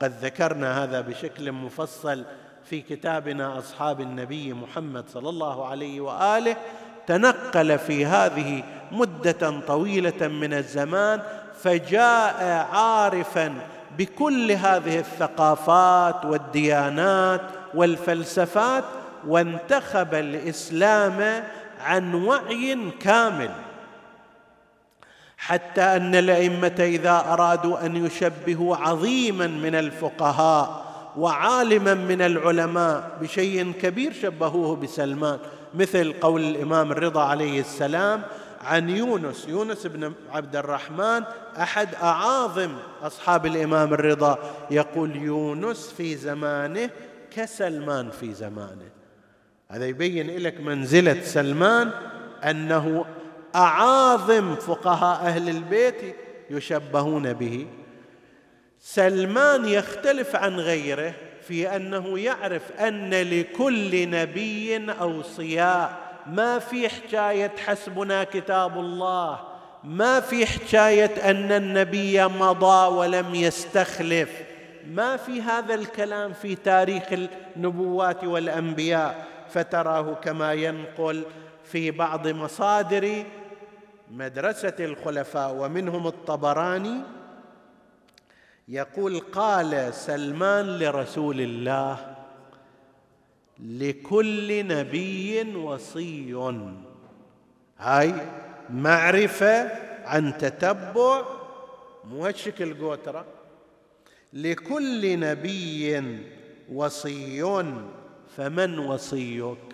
[0.00, 2.24] قد ذكرنا هذا بشكل مفصل
[2.64, 6.56] في كتابنا أصحاب النبي محمد صلى الله عليه وآله
[7.06, 11.20] تنقل في هذه مدة طويلة من الزمان
[11.62, 13.54] فجاء عارفا
[13.98, 17.40] بكل هذه الثقافات والديانات
[17.74, 18.84] والفلسفات
[19.26, 21.44] وانتخب الإسلام
[21.80, 23.50] عن وعي كامل.
[25.38, 34.12] حتى أن الأئمة إذا أرادوا أن يشبهوا عظيما من الفقهاء وعالما من العلماء بشيء كبير
[34.12, 35.38] شبهوه بسلمان
[35.74, 38.22] مثل قول الإمام الرضا عليه السلام
[38.60, 41.22] عن يونس يونس بن عبد الرحمن
[41.58, 42.70] أحد أعاظم
[43.02, 44.38] أصحاب الإمام الرضا
[44.70, 46.90] يقول يونس في زمانه
[47.30, 48.90] كسلمان في زمانه.
[49.68, 51.90] هذا يبين لك منزلة سلمان
[52.44, 53.04] أنه
[53.56, 56.16] أعاظم فقهاء أهل البيت
[56.50, 57.66] يشبهون به.
[58.80, 61.14] سلمان يختلف عن غيره
[61.48, 65.98] في أنه يعرف أن لكل نبي أوصياء.
[66.26, 69.40] ما في حكاية حسبنا كتاب الله.
[69.84, 74.30] ما في حكاية أن النبي مضى ولم يستخلف.
[74.90, 77.04] ما في هذا الكلام في تاريخ
[77.56, 79.26] النبوات والأنبياء.
[79.50, 81.24] فتراه كما ينقل
[81.70, 83.24] في بعض مصادر
[84.10, 87.00] مدرسة الخلفاء ومنهم الطبراني
[88.68, 92.16] يقول قال سلمان لرسول الله
[93.58, 96.34] لكل نبي وصي
[97.78, 98.14] هاي
[98.70, 99.70] معرفة
[100.04, 101.22] عن تتبع
[102.04, 103.24] مو شكل قوتره
[104.32, 106.18] لكل نبي
[106.72, 107.64] وصي
[108.36, 109.67] فمن وصيك؟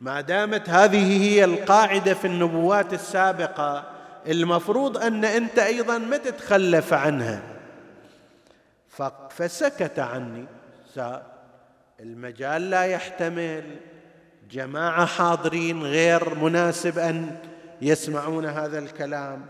[0.00, 3.90] ما دامت هذه هي القاعدة في النبوات السابقة
[4.26, 7.42] المفروض أن أنت أيضا ما تتخلف عنها.
[9.30, 10.46] فسكت عني
[12.00, 13.76] المجال لا يحتمل
[14.50, 17.36] جماعة حاضرين غير مناسب أن
[17.82, 19.46] يسمعون هذا الكلام.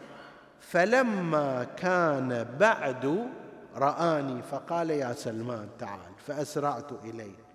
[0.60, 3.28] فلما كان بعد
[3.76, 7.48] رآني فقال يا سلمان تعال فأسرعت إليه.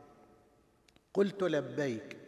[1.13, 2.22] قلت لبيك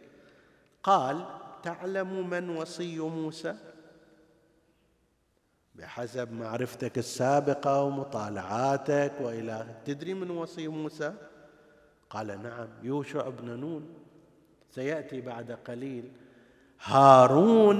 [0.86, 1.24] قال
[1.62, 3.54] تعلم من وصي موسى؟
[5.74, 11.14] بحسب معرفتك السابقة ومطالعاتك وإلى تدري من وصي موسى؟
[12.10, 13.94] قال نعم يوشع بن نون.
[14.74, 16.04] سيأتي بعد قليل
[16.82, 17.78] هارون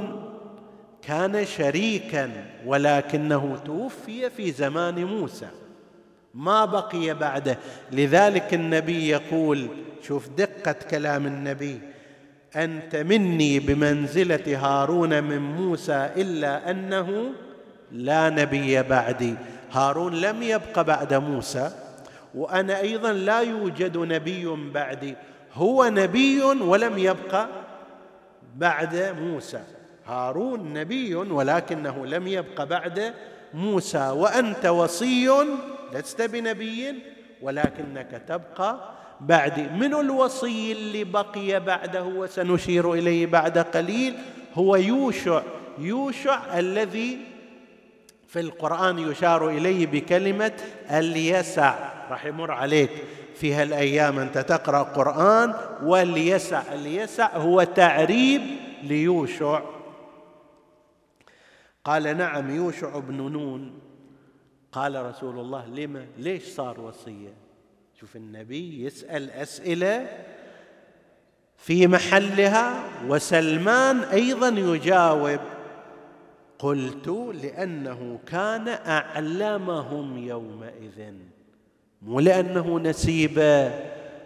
[1.02, 5.48] كان شريكا ولكنه توفي في زمان موسى.
[6.34, 7.58] ما بقي بعده؟
[7.92, 9.68] لذلك النبي يقول
[10.02, 11.80] شوف دقة كلام النبي.
[12.56, 17.32] أنت مني بمنزلة هارون من موسى إلا أنه
[17.92, 19.34] لا نبي بعدي.
[19.72, 21.70] هارون لم يبق بعد موسى
[22.34, 25.14] وأنا أيضا لا يوجد نبي بعدي.
[25.54, 27.46] هو نبي ولم يبق
[28.56, 29.60] بعد موسى.
[30.06, 33.14] هارون نبي ولكنه لم يبق بعد
[33.54, 34.08] موسى.
[34.08, 35.28] وأنت وصي
[35.94, 36.94] لست بنبي
[37.42, 44.14] ولكنك تبقى بعدي من الوصي اللي بقي بعده وسنشير إليه بعد قليل
[44.54, 45.42] هو يوشع.
[45.78, 47.18] يوشع الذي
[48.28, 50.52] في القرآن يشار إليه بكلمة
[50.90, 51.74] اليسع.
[52.10, 52.90] راح يمر عليك
[53.34, 56.62] في هالأيام أنت تقرأ قرآن واليسع.
[56.72, 58.42] اليسع هو تعريب
[58.82, 59.62] ليوشع.
[61.84, 63.80] قال نعم يوشع بن نون.
[64.72, 67.45] قال رسول الله لما؟ ليش صار وصية؟
[68.00, 70.06] شوف النبي يسأل أسئلة
[71.56, 75.40] في محلها وسلمان أيضا يجاوب
[76.58, 77.08] قلت
[77.42, 81.12] لأنه كان أعلمهم يومئذ
[82.02, 83.68] مو لأنه نسيبه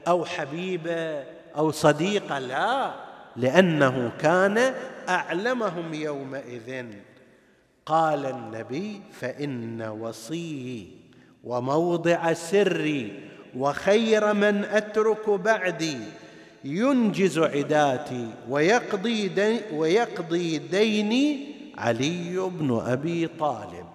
[0.09, 1.25] أو حبيبه
[1.57, 2.95] أو صديقه لا
[3.37, 4.75] لأنه كان
[5.09, 6.87] أعلمهم يومئذ.
[7.87, 10.97] قال النبي فإن وصيي
[11.45, 15.99] وموضع سري وخير من أترك بعدي
[16.65, 23.87] ينجز عداتي ويقضي, دي ويقضي ديني علي بن أبي طالب.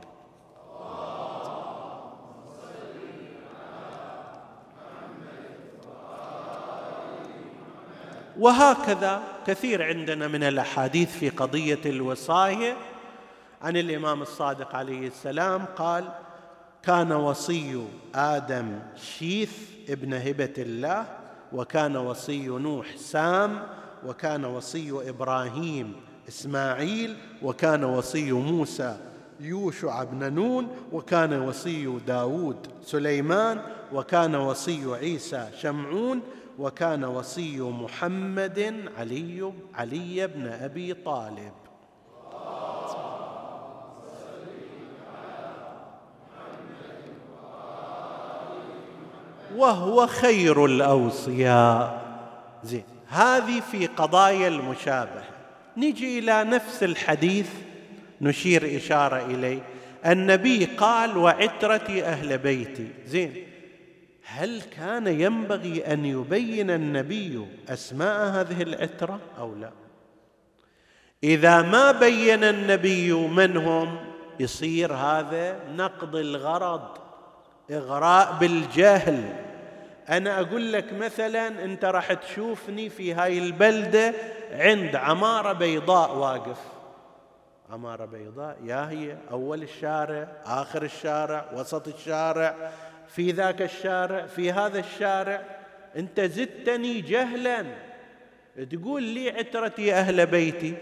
[8.39, 12.77] وهكذا كثير عندنا من الأحاديث في قضية الوصاية.
[13.61, 16.03] عن الإمام الصادق عليه السلام قال
[16.85, 19.51] كان وصي آدم شيث
[19.89, 21.05] ابن هبة الله
[21.53, 23.63] وكان وصي نوح سام
[24.05, 25.93] وكان وصي إبراهيم
[26.29, 28.97] إسماعيل وكان وصي موسى
[29.39, 33.61] يوشع بن نون وكان وصي داود سليمان
[33.93, 36.21] وكان وصي عيسى شمعون
[36.59, 41.64] وكان وصي محمد علي علي بن أبي طالب.
[49.57, 52.05] وهو خير الأوصياء.
[52.63, 55.23] زين هذه في قضايا المشابهة.
[55.77, 57.49] نجي إلى نفس الحديث
[58.21, 59.61] نشير إشارة إليه.
[60.05, 62.87] النبي قال وعترتي أهل بيتي.
[63.05, 63.33] زين
[64.25, 69.71] هل كان ينبغي أن يبين النبي أسماء هذه العترة أو لا؟
[71.23, 73.97] إذا ما بين النبي من هم
[74.39, 77.04] يصير هذا نقض الغرض.
[77.71, 79.33] إغراء بالجهل.
[80.09, 84.13] أنا أقول لك مثلا أنت راح تشوفني في هاي البلدة
[84.51, 86.57] عند عمارة بيضاء واقف.
[87.69, 92.71] عمارة بيضاء يا هي أول الشارع آخر الشارع وسط الشارع
[93.07, 95.41] في ذاك الشارع في هذا الشارع.
[95.95, 97.65] أنت زدتني جهلا.
[98.71, 100.75] تقول لي عترتي أهل بيتي.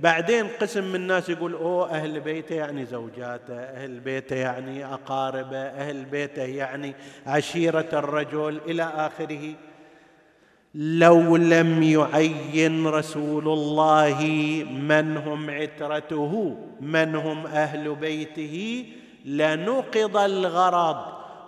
[0.00, 6.04] بعدين قسم من الناس يقول أوه أهل بيته يعني زوجاته أهل بيته يعني أقاربه أهل
[6.04, 6.94] بيته يعني
[7.26, 9.54] عشيرة الرجل إلى آخره.
[10.74, 14.24] لو لم يعين رسول الله
[14.72, 18.86] من هم عترته من هم أهل بيته
[19.24, 20.96] لنقض الغرض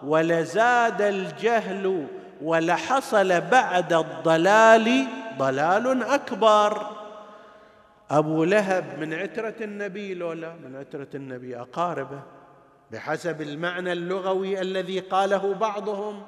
[0.07, 2.07] ولزاد الجهل
[2.42, 5.07] ولحصل بعد الضلال
[5.38, 6.99] ضلال أكبر.
[8.11, 12.22] أبو لهب من عترة النبي لولا من عترة النبي أقاربه
[12.92, 16.22] بحسب المعنى اللغوي الذي قاله بعضهم.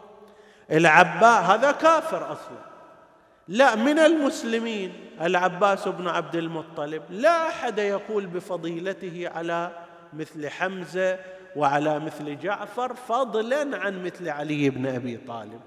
[0.71, 2.73] العباء هذا كافر أصلا.
[3.49, 4.93] لا من المسلمين.
[5.21, 9.71] العباس بن عبد المطلب لا أحد يقول بفضيلته على
[10.13, 11.19] مثل حمزة
[11.57, 15.61] وعلى مثل جعفر فضلا عن مثل علي بن أبي طالب.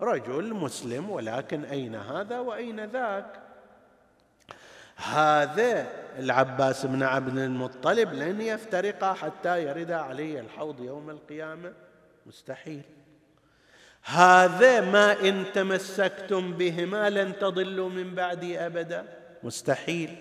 [0.00, 3.41] رجل مسلم ولكن أين هذا وأين ذاك؟
[4.96, 5.86] هذا
[6.18, 11.72] العباس بن عبد المطلب لن يفترقا حتى يرد علي الحوض يوم القيامة.
[12.26, 12.82] مستحيل.
[14.04, 19.04] هذا ما إن تمسكتم بهما لن تضلوا من بعدي أبدا.
[19.42, 20.16] مستحيل.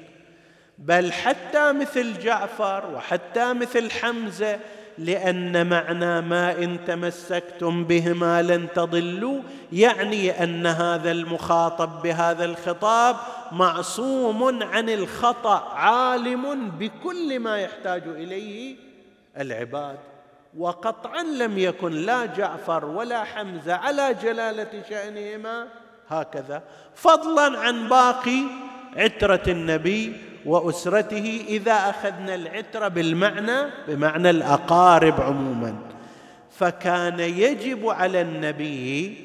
[0.78, 4.60] بل حتى مثل جعفر وحتى مثل حمزة
[4.98, 9.42] لأن معنى ما إن تمسكتم بهما لن تضلوا
[9.74, 13.16] يعني أن هذا المخاطب بهذا الخطاب
[13.52, 18.76] معصوم عن الخطأ عالم بكل ما يحتاج إليه
[19.38, 19.98] العباد.
[20.58, 25.68] وقطعا لم يكن لا جعفر ولا حمزة على جلالة شأنهما
[26.08, 26.64] هكذا.
[26.96, 28.42] فضلا عن باقي
[28.98, 35.76] عترة النبي وأسرته إذا أخذنا العتره بالمعنى بمعنى الأقارب عموما.
[36.60, 39.18] فكان يجب على النبي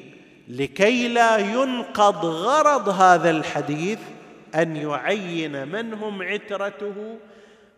[0.47, 3.99] لكي لا ينقض غرض هذا الحديث
[4.55, 7.17] أن يعين من هم عترته.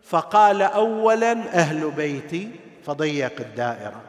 [0.02, 2.48] فقال اولا أهل بيتي
[2.86, 4.02] فضيق الدائرة.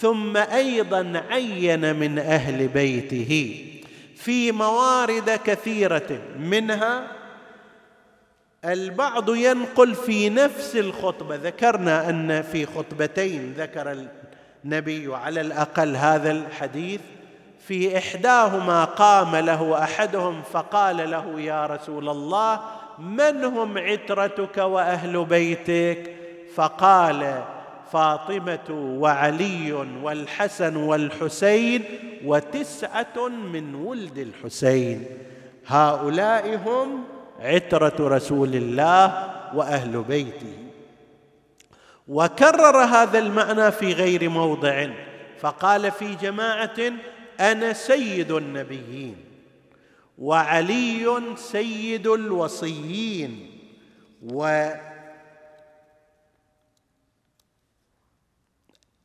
[0.00, 3.62] ثم أيضا عين من أهل بيته
[4.16, 7.06] في موارد كثيرة منها
[8.66, 11.36] البعض ينقل في نفس الخطبة.
[11.36, 14.06] ذكرنا أن في خطبتين ذكر
[14.64, 17.00] النبي على الأقل هذا الحديث.
[17.66, 22.60] في إحداهما قام له أحدهم فقال له يا رسول الله
[22.98, 26.16] من هم عترتك وأهل بيتك?
[26.54, 27.42] فقال
[27.92, 31.84] فاطمة وعلي والحسن والحسين
[32.24, 35.04] وتسعة من ولد الحسين.
[35.66, 37.04] هؤلاء هم
[37.40, 40.56] عترة رسول الله وأهل بيته.
[42.08, 44.88] وكرر هذا المعنى في غير موضع
[45.40, 46.76] فقال في جماعة
[47.40, 49.16] أنا سيد النبيين
[50.18, 53.56] وعلي سيد الوصيين.
[54.22, 54.70] و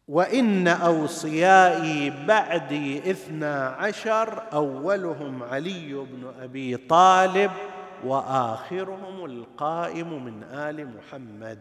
[0.07, 7.51] وإن أوصيائي بعدي اثنا عشر أولهم علي بن أبي طالب
[8.05, 11.59] وآخرهم القائم من آل محمد.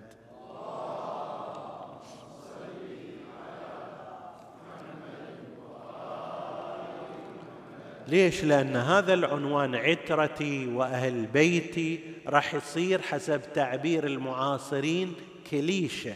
[8.09, 15.14] ليش؟ لأن هذا العنوان عترتي وأهل بيتي راح يصير حسب تعبير المعاصرين
[15.51, 16.14] كليشة.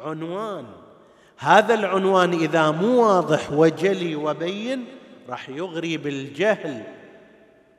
[0.00, 0.64] عنوان.
[1.36, 4.84] هذا العنوان إذا مو واضح وجلي وبين
[5.28, 7.01] راح يغري بالجهل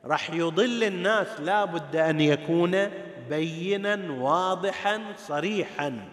[0.06, 2.88] راح يضل الناس لا بد أن يكون
[3.30, 6.08] بينا واضحا صريحا.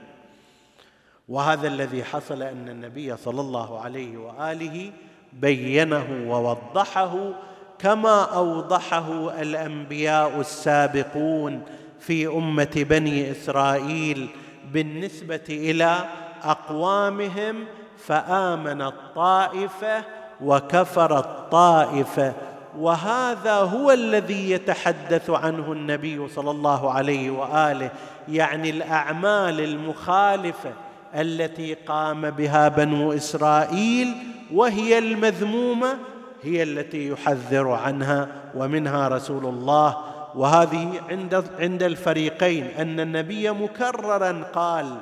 [1.29, 4.91] وهذا الذي حصل أن النبي صلى الله عليه وآله
[5.33, 7.33] بينه ووضحه
[7.79, 11.61] كما أوضحه الأنبياء السابقون
[11.99, 14.29] في أمة بني إسرائيل
[14.71, 16.05] بالنسبة إلى
[16.43, 17.65] أقوامهم
[17.97, 20.03] فآمن الطائفة
[20.41, 22.33] وكفر الطائفة
[22.77, 27.91] وهذا هو الذي يتحدث عنه النبي صلى الله عليه وآله
[28.29, 30.73] يعني الأعمال المخالفة
[31.15, 34.15] التي قام بها بنو إسرائيل
[34.53, 35.97] وهي المذمومة
[36.43, 39.97] هي التي يحذر عنها ومنها رسول الله.
[40.35, 44.97] وهذه عند عند الفريقين أن النبي مكررا قال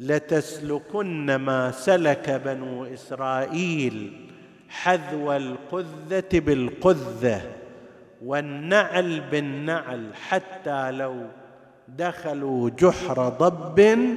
[0.00, 4.27] لتسلكن ما سلك بنو إسرائيل
[4.68, 7.42] حذو القذة بالقذة
[8.24, 11.26] والنعل بالنعل حتى لو
[11.88, 14.08] دخلوا جحر ضب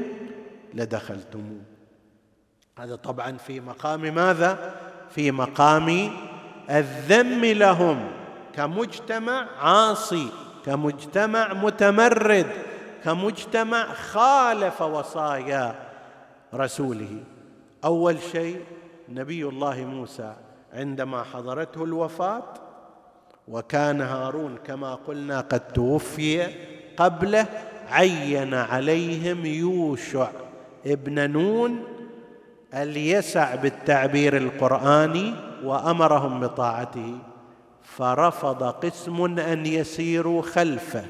[0.73, 1.61] لدخلتموه
[2.79, 4.75] هذا طبعا في مقام ماذا؟
[5.09, 6.11] في مقام
[6.69, 8.11] الذم لهم.
[8.55, 10.27] كمجتمع عاصي
[10.65, 12.47] كمجتمع متمرد
[13.03, 15.75] كمجتمع خالف وصايا
[16.53, 17.23] رسوله.
[17.85, 18.61] أول شيء
[19.13, 20.33] نبي الله موسى
[20.73, 22.43] عندما حضرته الوفاة
[23.47, 26.47] وكان هارون كما قلنا قد توفي
[26.97, 27.45] قبله
[27.89, 30.27] عين عليهم يوشع
[30.85, 31.83] ابن نون
[32.73, 35.33] اليسع بالتعبير القرآني
[35.63, 37.17] وأمرهم بطاعته.
[37.83, 41.05] فرفض قسم أن يسيروا خلفه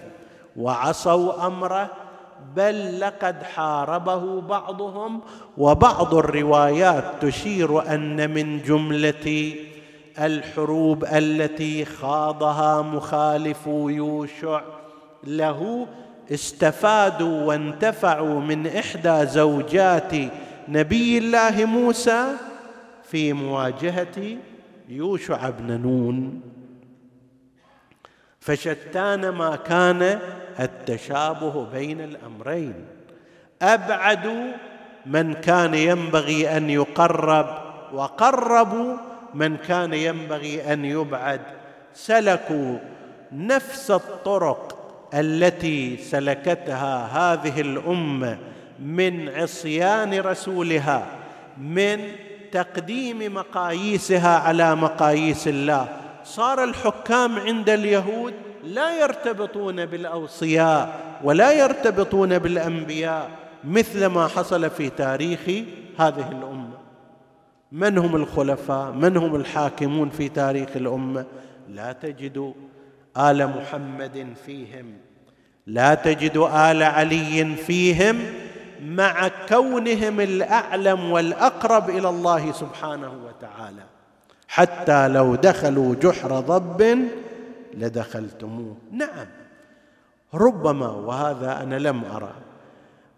[0.58, 1.92] وعصوا أمره
[2.56, 5.22] بل لقد حاربه بعضهم
[5.58, 9.56] وبعض الروايات تشير أن من جملة
[10.20, 14.62] الحروب التي خاضها مخالفو يوشع.
[15.24, 15.88] له
[16.32, 20.12] استفادوا وانتفعوا من إحدى زوجات
[20.68, 22.26] نبي الله موسى
[23.04, 24.38] في مواجهة
[24.90, 26.42] يوشع بن نون.
[28.40, 30.20] فشتان ما كان
[30.60, 32.74] التشابه بين الأمرين.
[33.62, 34.52] ابعدوا
[35.06, 37.48] من كان ينبغي أن يقرب
[37.94, 38.98] وقربوا
[39.34, 41.42] من كان ينبغي أن يبعد.
[41.94, 42.78] سلكوا
[43.32, 44.78] نفس الطرق
[45.14, 48.38] التي سلكتها هذه الأمة
[48.80, 51.06] من عصيان رسولها
[51.58, 52.00] من
[52.52, 55.88] تقديم مقاييسها على مقاييس الله.
[56.24, 58.34] صار الحكام عند اليهود
[58.64, 63.30] لا يرتبطون بالأوصياء ولا يرتبطون بالأنبياء
[63.64, 65.40] مثل ما حصل في تاريخ
[65.98, 66.78] هذه الأمة.
[67.72, 71.26] من هم الخلفاء؟ من هم الحاكمون في تاريخ الأمة؟
[71.70, 72.54] لا تجد
[73.18, 74.94] آل محمد فيهم.
[75.68, 78.20] لا تجد آل علي فيهم
[78.86, 83.84] مع كونهم الأعلم والأقرب إلى الله سبحانه وتعالى.
[84.48, 87.08] حتى لو دخلوا جحر ضب
[87.74, 88.76] لدخلتموه.
[88.92, 89.28] نعم.
[90.34, 92.34] ربما وهذا أنا لم أرى.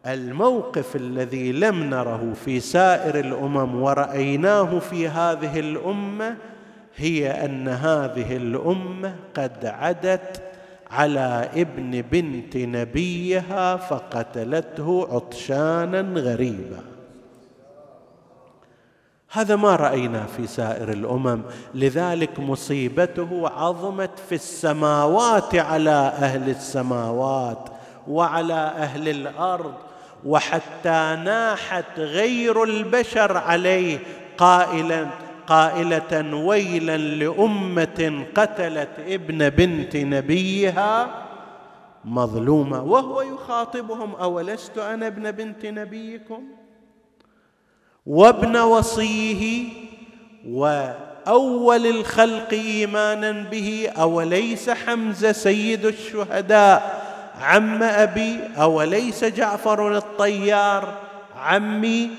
[0.08, 6.38] الموقف الذي لم نره في سائر الأمم ورأيناه في هذه الأمة
[6.95, 10.41] هي أن هذه الأمة قد عدت
[10.91, 16.93] على ابن بنت نبيها فقتلته عطشانا غريبا.
[19.36, 21.42] هذا ما رأينا في سائر الأمم.
[21.76, 27.70] لذلك مصيبته عظمت في السماوات على أهل السماوات
[28.08, 29.74] وعلى أهل الأرض
[30.26, 34.00] وحتى ناحت غير البشر عليه
[34.38, 35.08] قائلا
[35.48, 41.24] قائلة ويلا لأمة قتلت ابن بنت نبيها
[42.06, 42.84] مظلومة.
[42.84, 46.44] وهو يخاطبهم أولست أنا ابن بنت نبيكم؟
[48.06, 49.64] وابن وصيه
[50.49, 57.04] وأول الخلق إيمانا به أوليس حمزه سيد الشهداء؟
[57.41, 60.93] عم أبي أوليس جعفر الطيار؟
[61.39, 62.10] عمي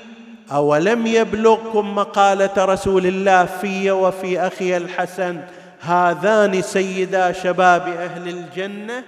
[0.52, 5.40] أولم يبلغكم مقالة رسول الله في وفي أخي الحسن؟
[5.80, 9.04] هذان سيدا شباب أهل الجنة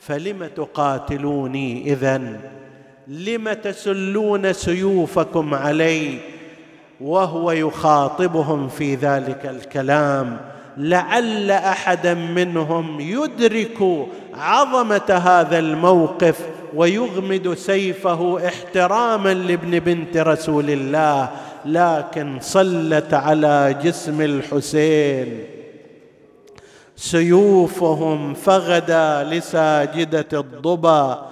[0.00, 2.40] فلم تقاتلوني إذن؟
[3.08, 6.18] لم تسلون سيوفكم علي
[7.00, 10.36] وهو يخاطبهم في ذلك الكلام.
[10.76, 16.40] لعل احدا منهم يدرك عظمة هذا الموقف
[16.74, 21.30] ويغمد سيفه احتراما لابن بنت رسول الله
[21.64, 25.44] لكن صلت على جسم الحسين.
[26.96, 31.28] سيوفهم فغدا لساجدة الضبا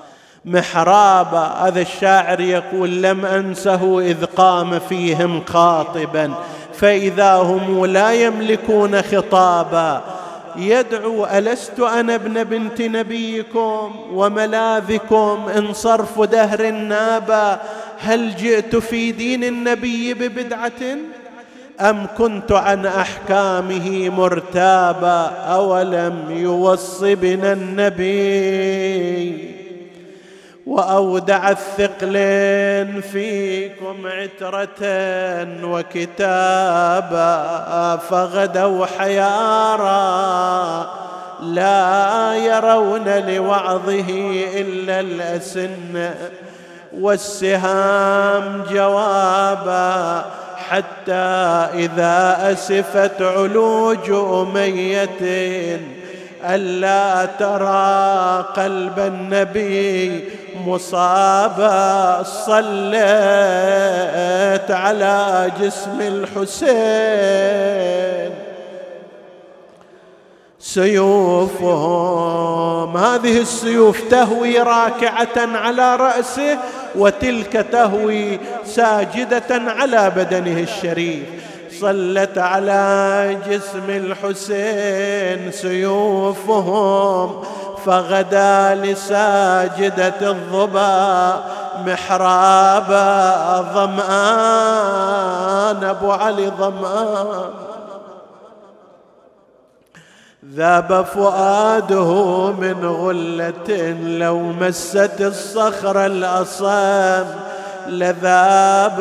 [0.47, 6.35] محرابا هذا الشاعر يقول لم أنسه إذ قام فيهم خاطبا.
[6.75, 10.03] فإذا هم لا يملكون خطابا
[10.57, 17.61] يدعو ألست أنا ابن بنت نبيكم؟ وملاذكم إن صرف دهر نابا
[17.99, 20.97] هل جئت في دين النبي ببدعة؟
[21.81, 28.87] أم كنت عن أحكامه مرتابا؟ أولم يوص بنا النبي؟
[30.67, 34.87] وأودع الثقلين فيكم عترة
[35.65, 37.37] وكتابا
[37.97, 39.97] فغدوا حيارا
[41.43, 44.07] لا يرون لوعظه
[44.55, 46.11] إلا الأسن
[46.93, 50.25] والسهام جوابا
[50.57, 51.13] حتى
[51.75, 55.81] إذا أسفت علوج أمية
[56.45, 60.25] ألا ترى قلب النبي
[60.67, 63.01] مصابا صليت
[64.71, 67.57] على جسم الحسين.
[71.67, 76.59] سيوفهم هذه السيوف تهوي راكعة على رأسه
[76.95, 81.23] وتلك تهوي ساجدة على بدنه الشريف.
[81.81, 87.43] صلت على جسم الحسين سيوفهم.
[87.87, 91.41] فغدا لساجدة الظبا
[91.87, 93.07] محرابا
[93.75, 94.07] ظمآن
[95.85, 97.51] أبو علي ظمآن.
[100.55, 107.27] ذاب فؤاده من غلة لو مست الصخر الأصام
[107.89, 108.99] لذاب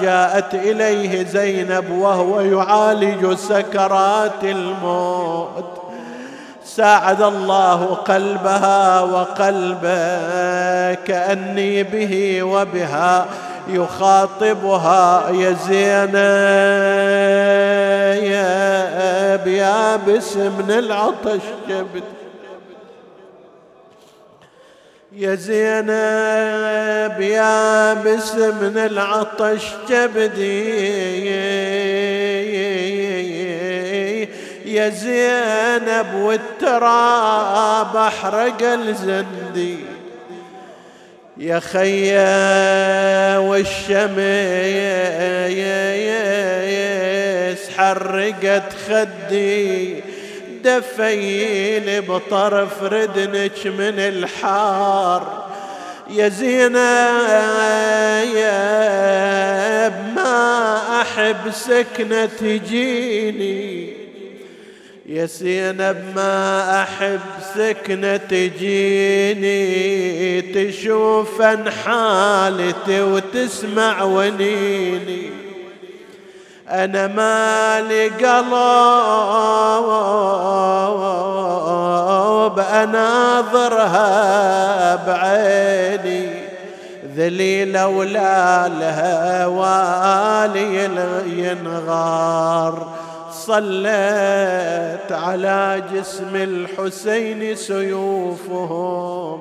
[0.00, 5.83] جاءت إليه زينب وهو يعالج سكرات الموت.
[6.76, 13.26] ساعد الله قلبها وقلبه كأني به وبها
[13.68, 16.14] يخاطبها يا زينب
[19.46, 21.40] يا باسم من العطش.
[21.68, 22.02] جبت
[25.12, 29.74] يا زينب يا باسم من العطش.
[29.88, 31.34] جبدي
[34.74, 39.78] يا زينب والتراب أحرق الزندي.
[41.36, 44.14] يا خيا والشمس
[47.76, 50.00] حرقت خدي.
[50.64, 55.44] دفيل بطرف ردنك من الحار.
[56.10, 56.74] يا زينب
[60.16, 64.03] ما أحب سكنة تجيني
[65.06, 67.20] يا زينب ما أحب
[67.54, 69.62] سكنة تجيني
[70.40, 71.42] تشوف
[71.84, 75.30] حالتي وتسمع ونيني.
[76.68, 78.54] أنا مالي قلب
[82.58, 84.06] أناظرها
[85.06, 86.28] بعيني.
[87.16, 90.84] ذليلة ولا لها والي
[91.26, 93.03] ينغار.
[93.46, 99.40] صلت على جسم الحسين سيوفهم.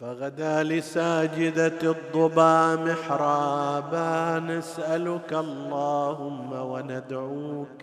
[0.00, 7.78] فغدا لساجدة الضبا محرابا نسألك اللهم وندعوك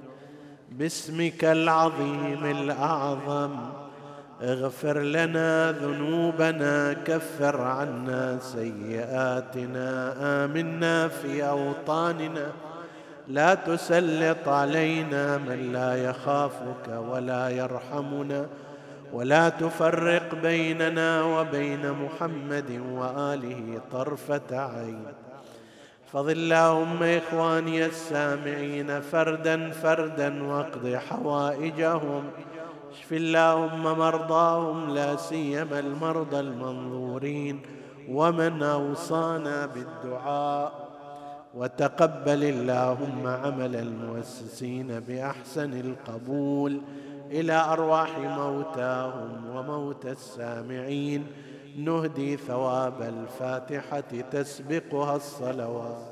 [0.71, 3.55] باسمك العظيم الأعظم.
[4.41, 9.87] اغفر لنا ذنوبنا كفر عنا سيئاتنا
[10.45, 12.47] آمنا في أوطاننا.
[13.29, 18.47] لا تسلط علينا من لا يخافك ولا يرحمنا
[19.13, 25.03] ولا تفرق بيننا وبين محمد وآله طرفة عين.
[26.13, 32.23] فضل اللهم إخواني السامعين فردا فردا واقض حوائجهم.
[32.91, 37.61] اشف اللهم مرضاهم لا سيما المرضى المنظورين.
[38.09, 40.88] ومن أوصانا بالدعاء.
[41.55, 46.81] وتقبل اللهم عمل المؤسسين بأحسن القبول
[47.31, 51.27] إلى أرواح موتاهم وموتى السامعين.
[51.77, 56.08] نهدي ثواب الفاتحة تسبقها الصلوات.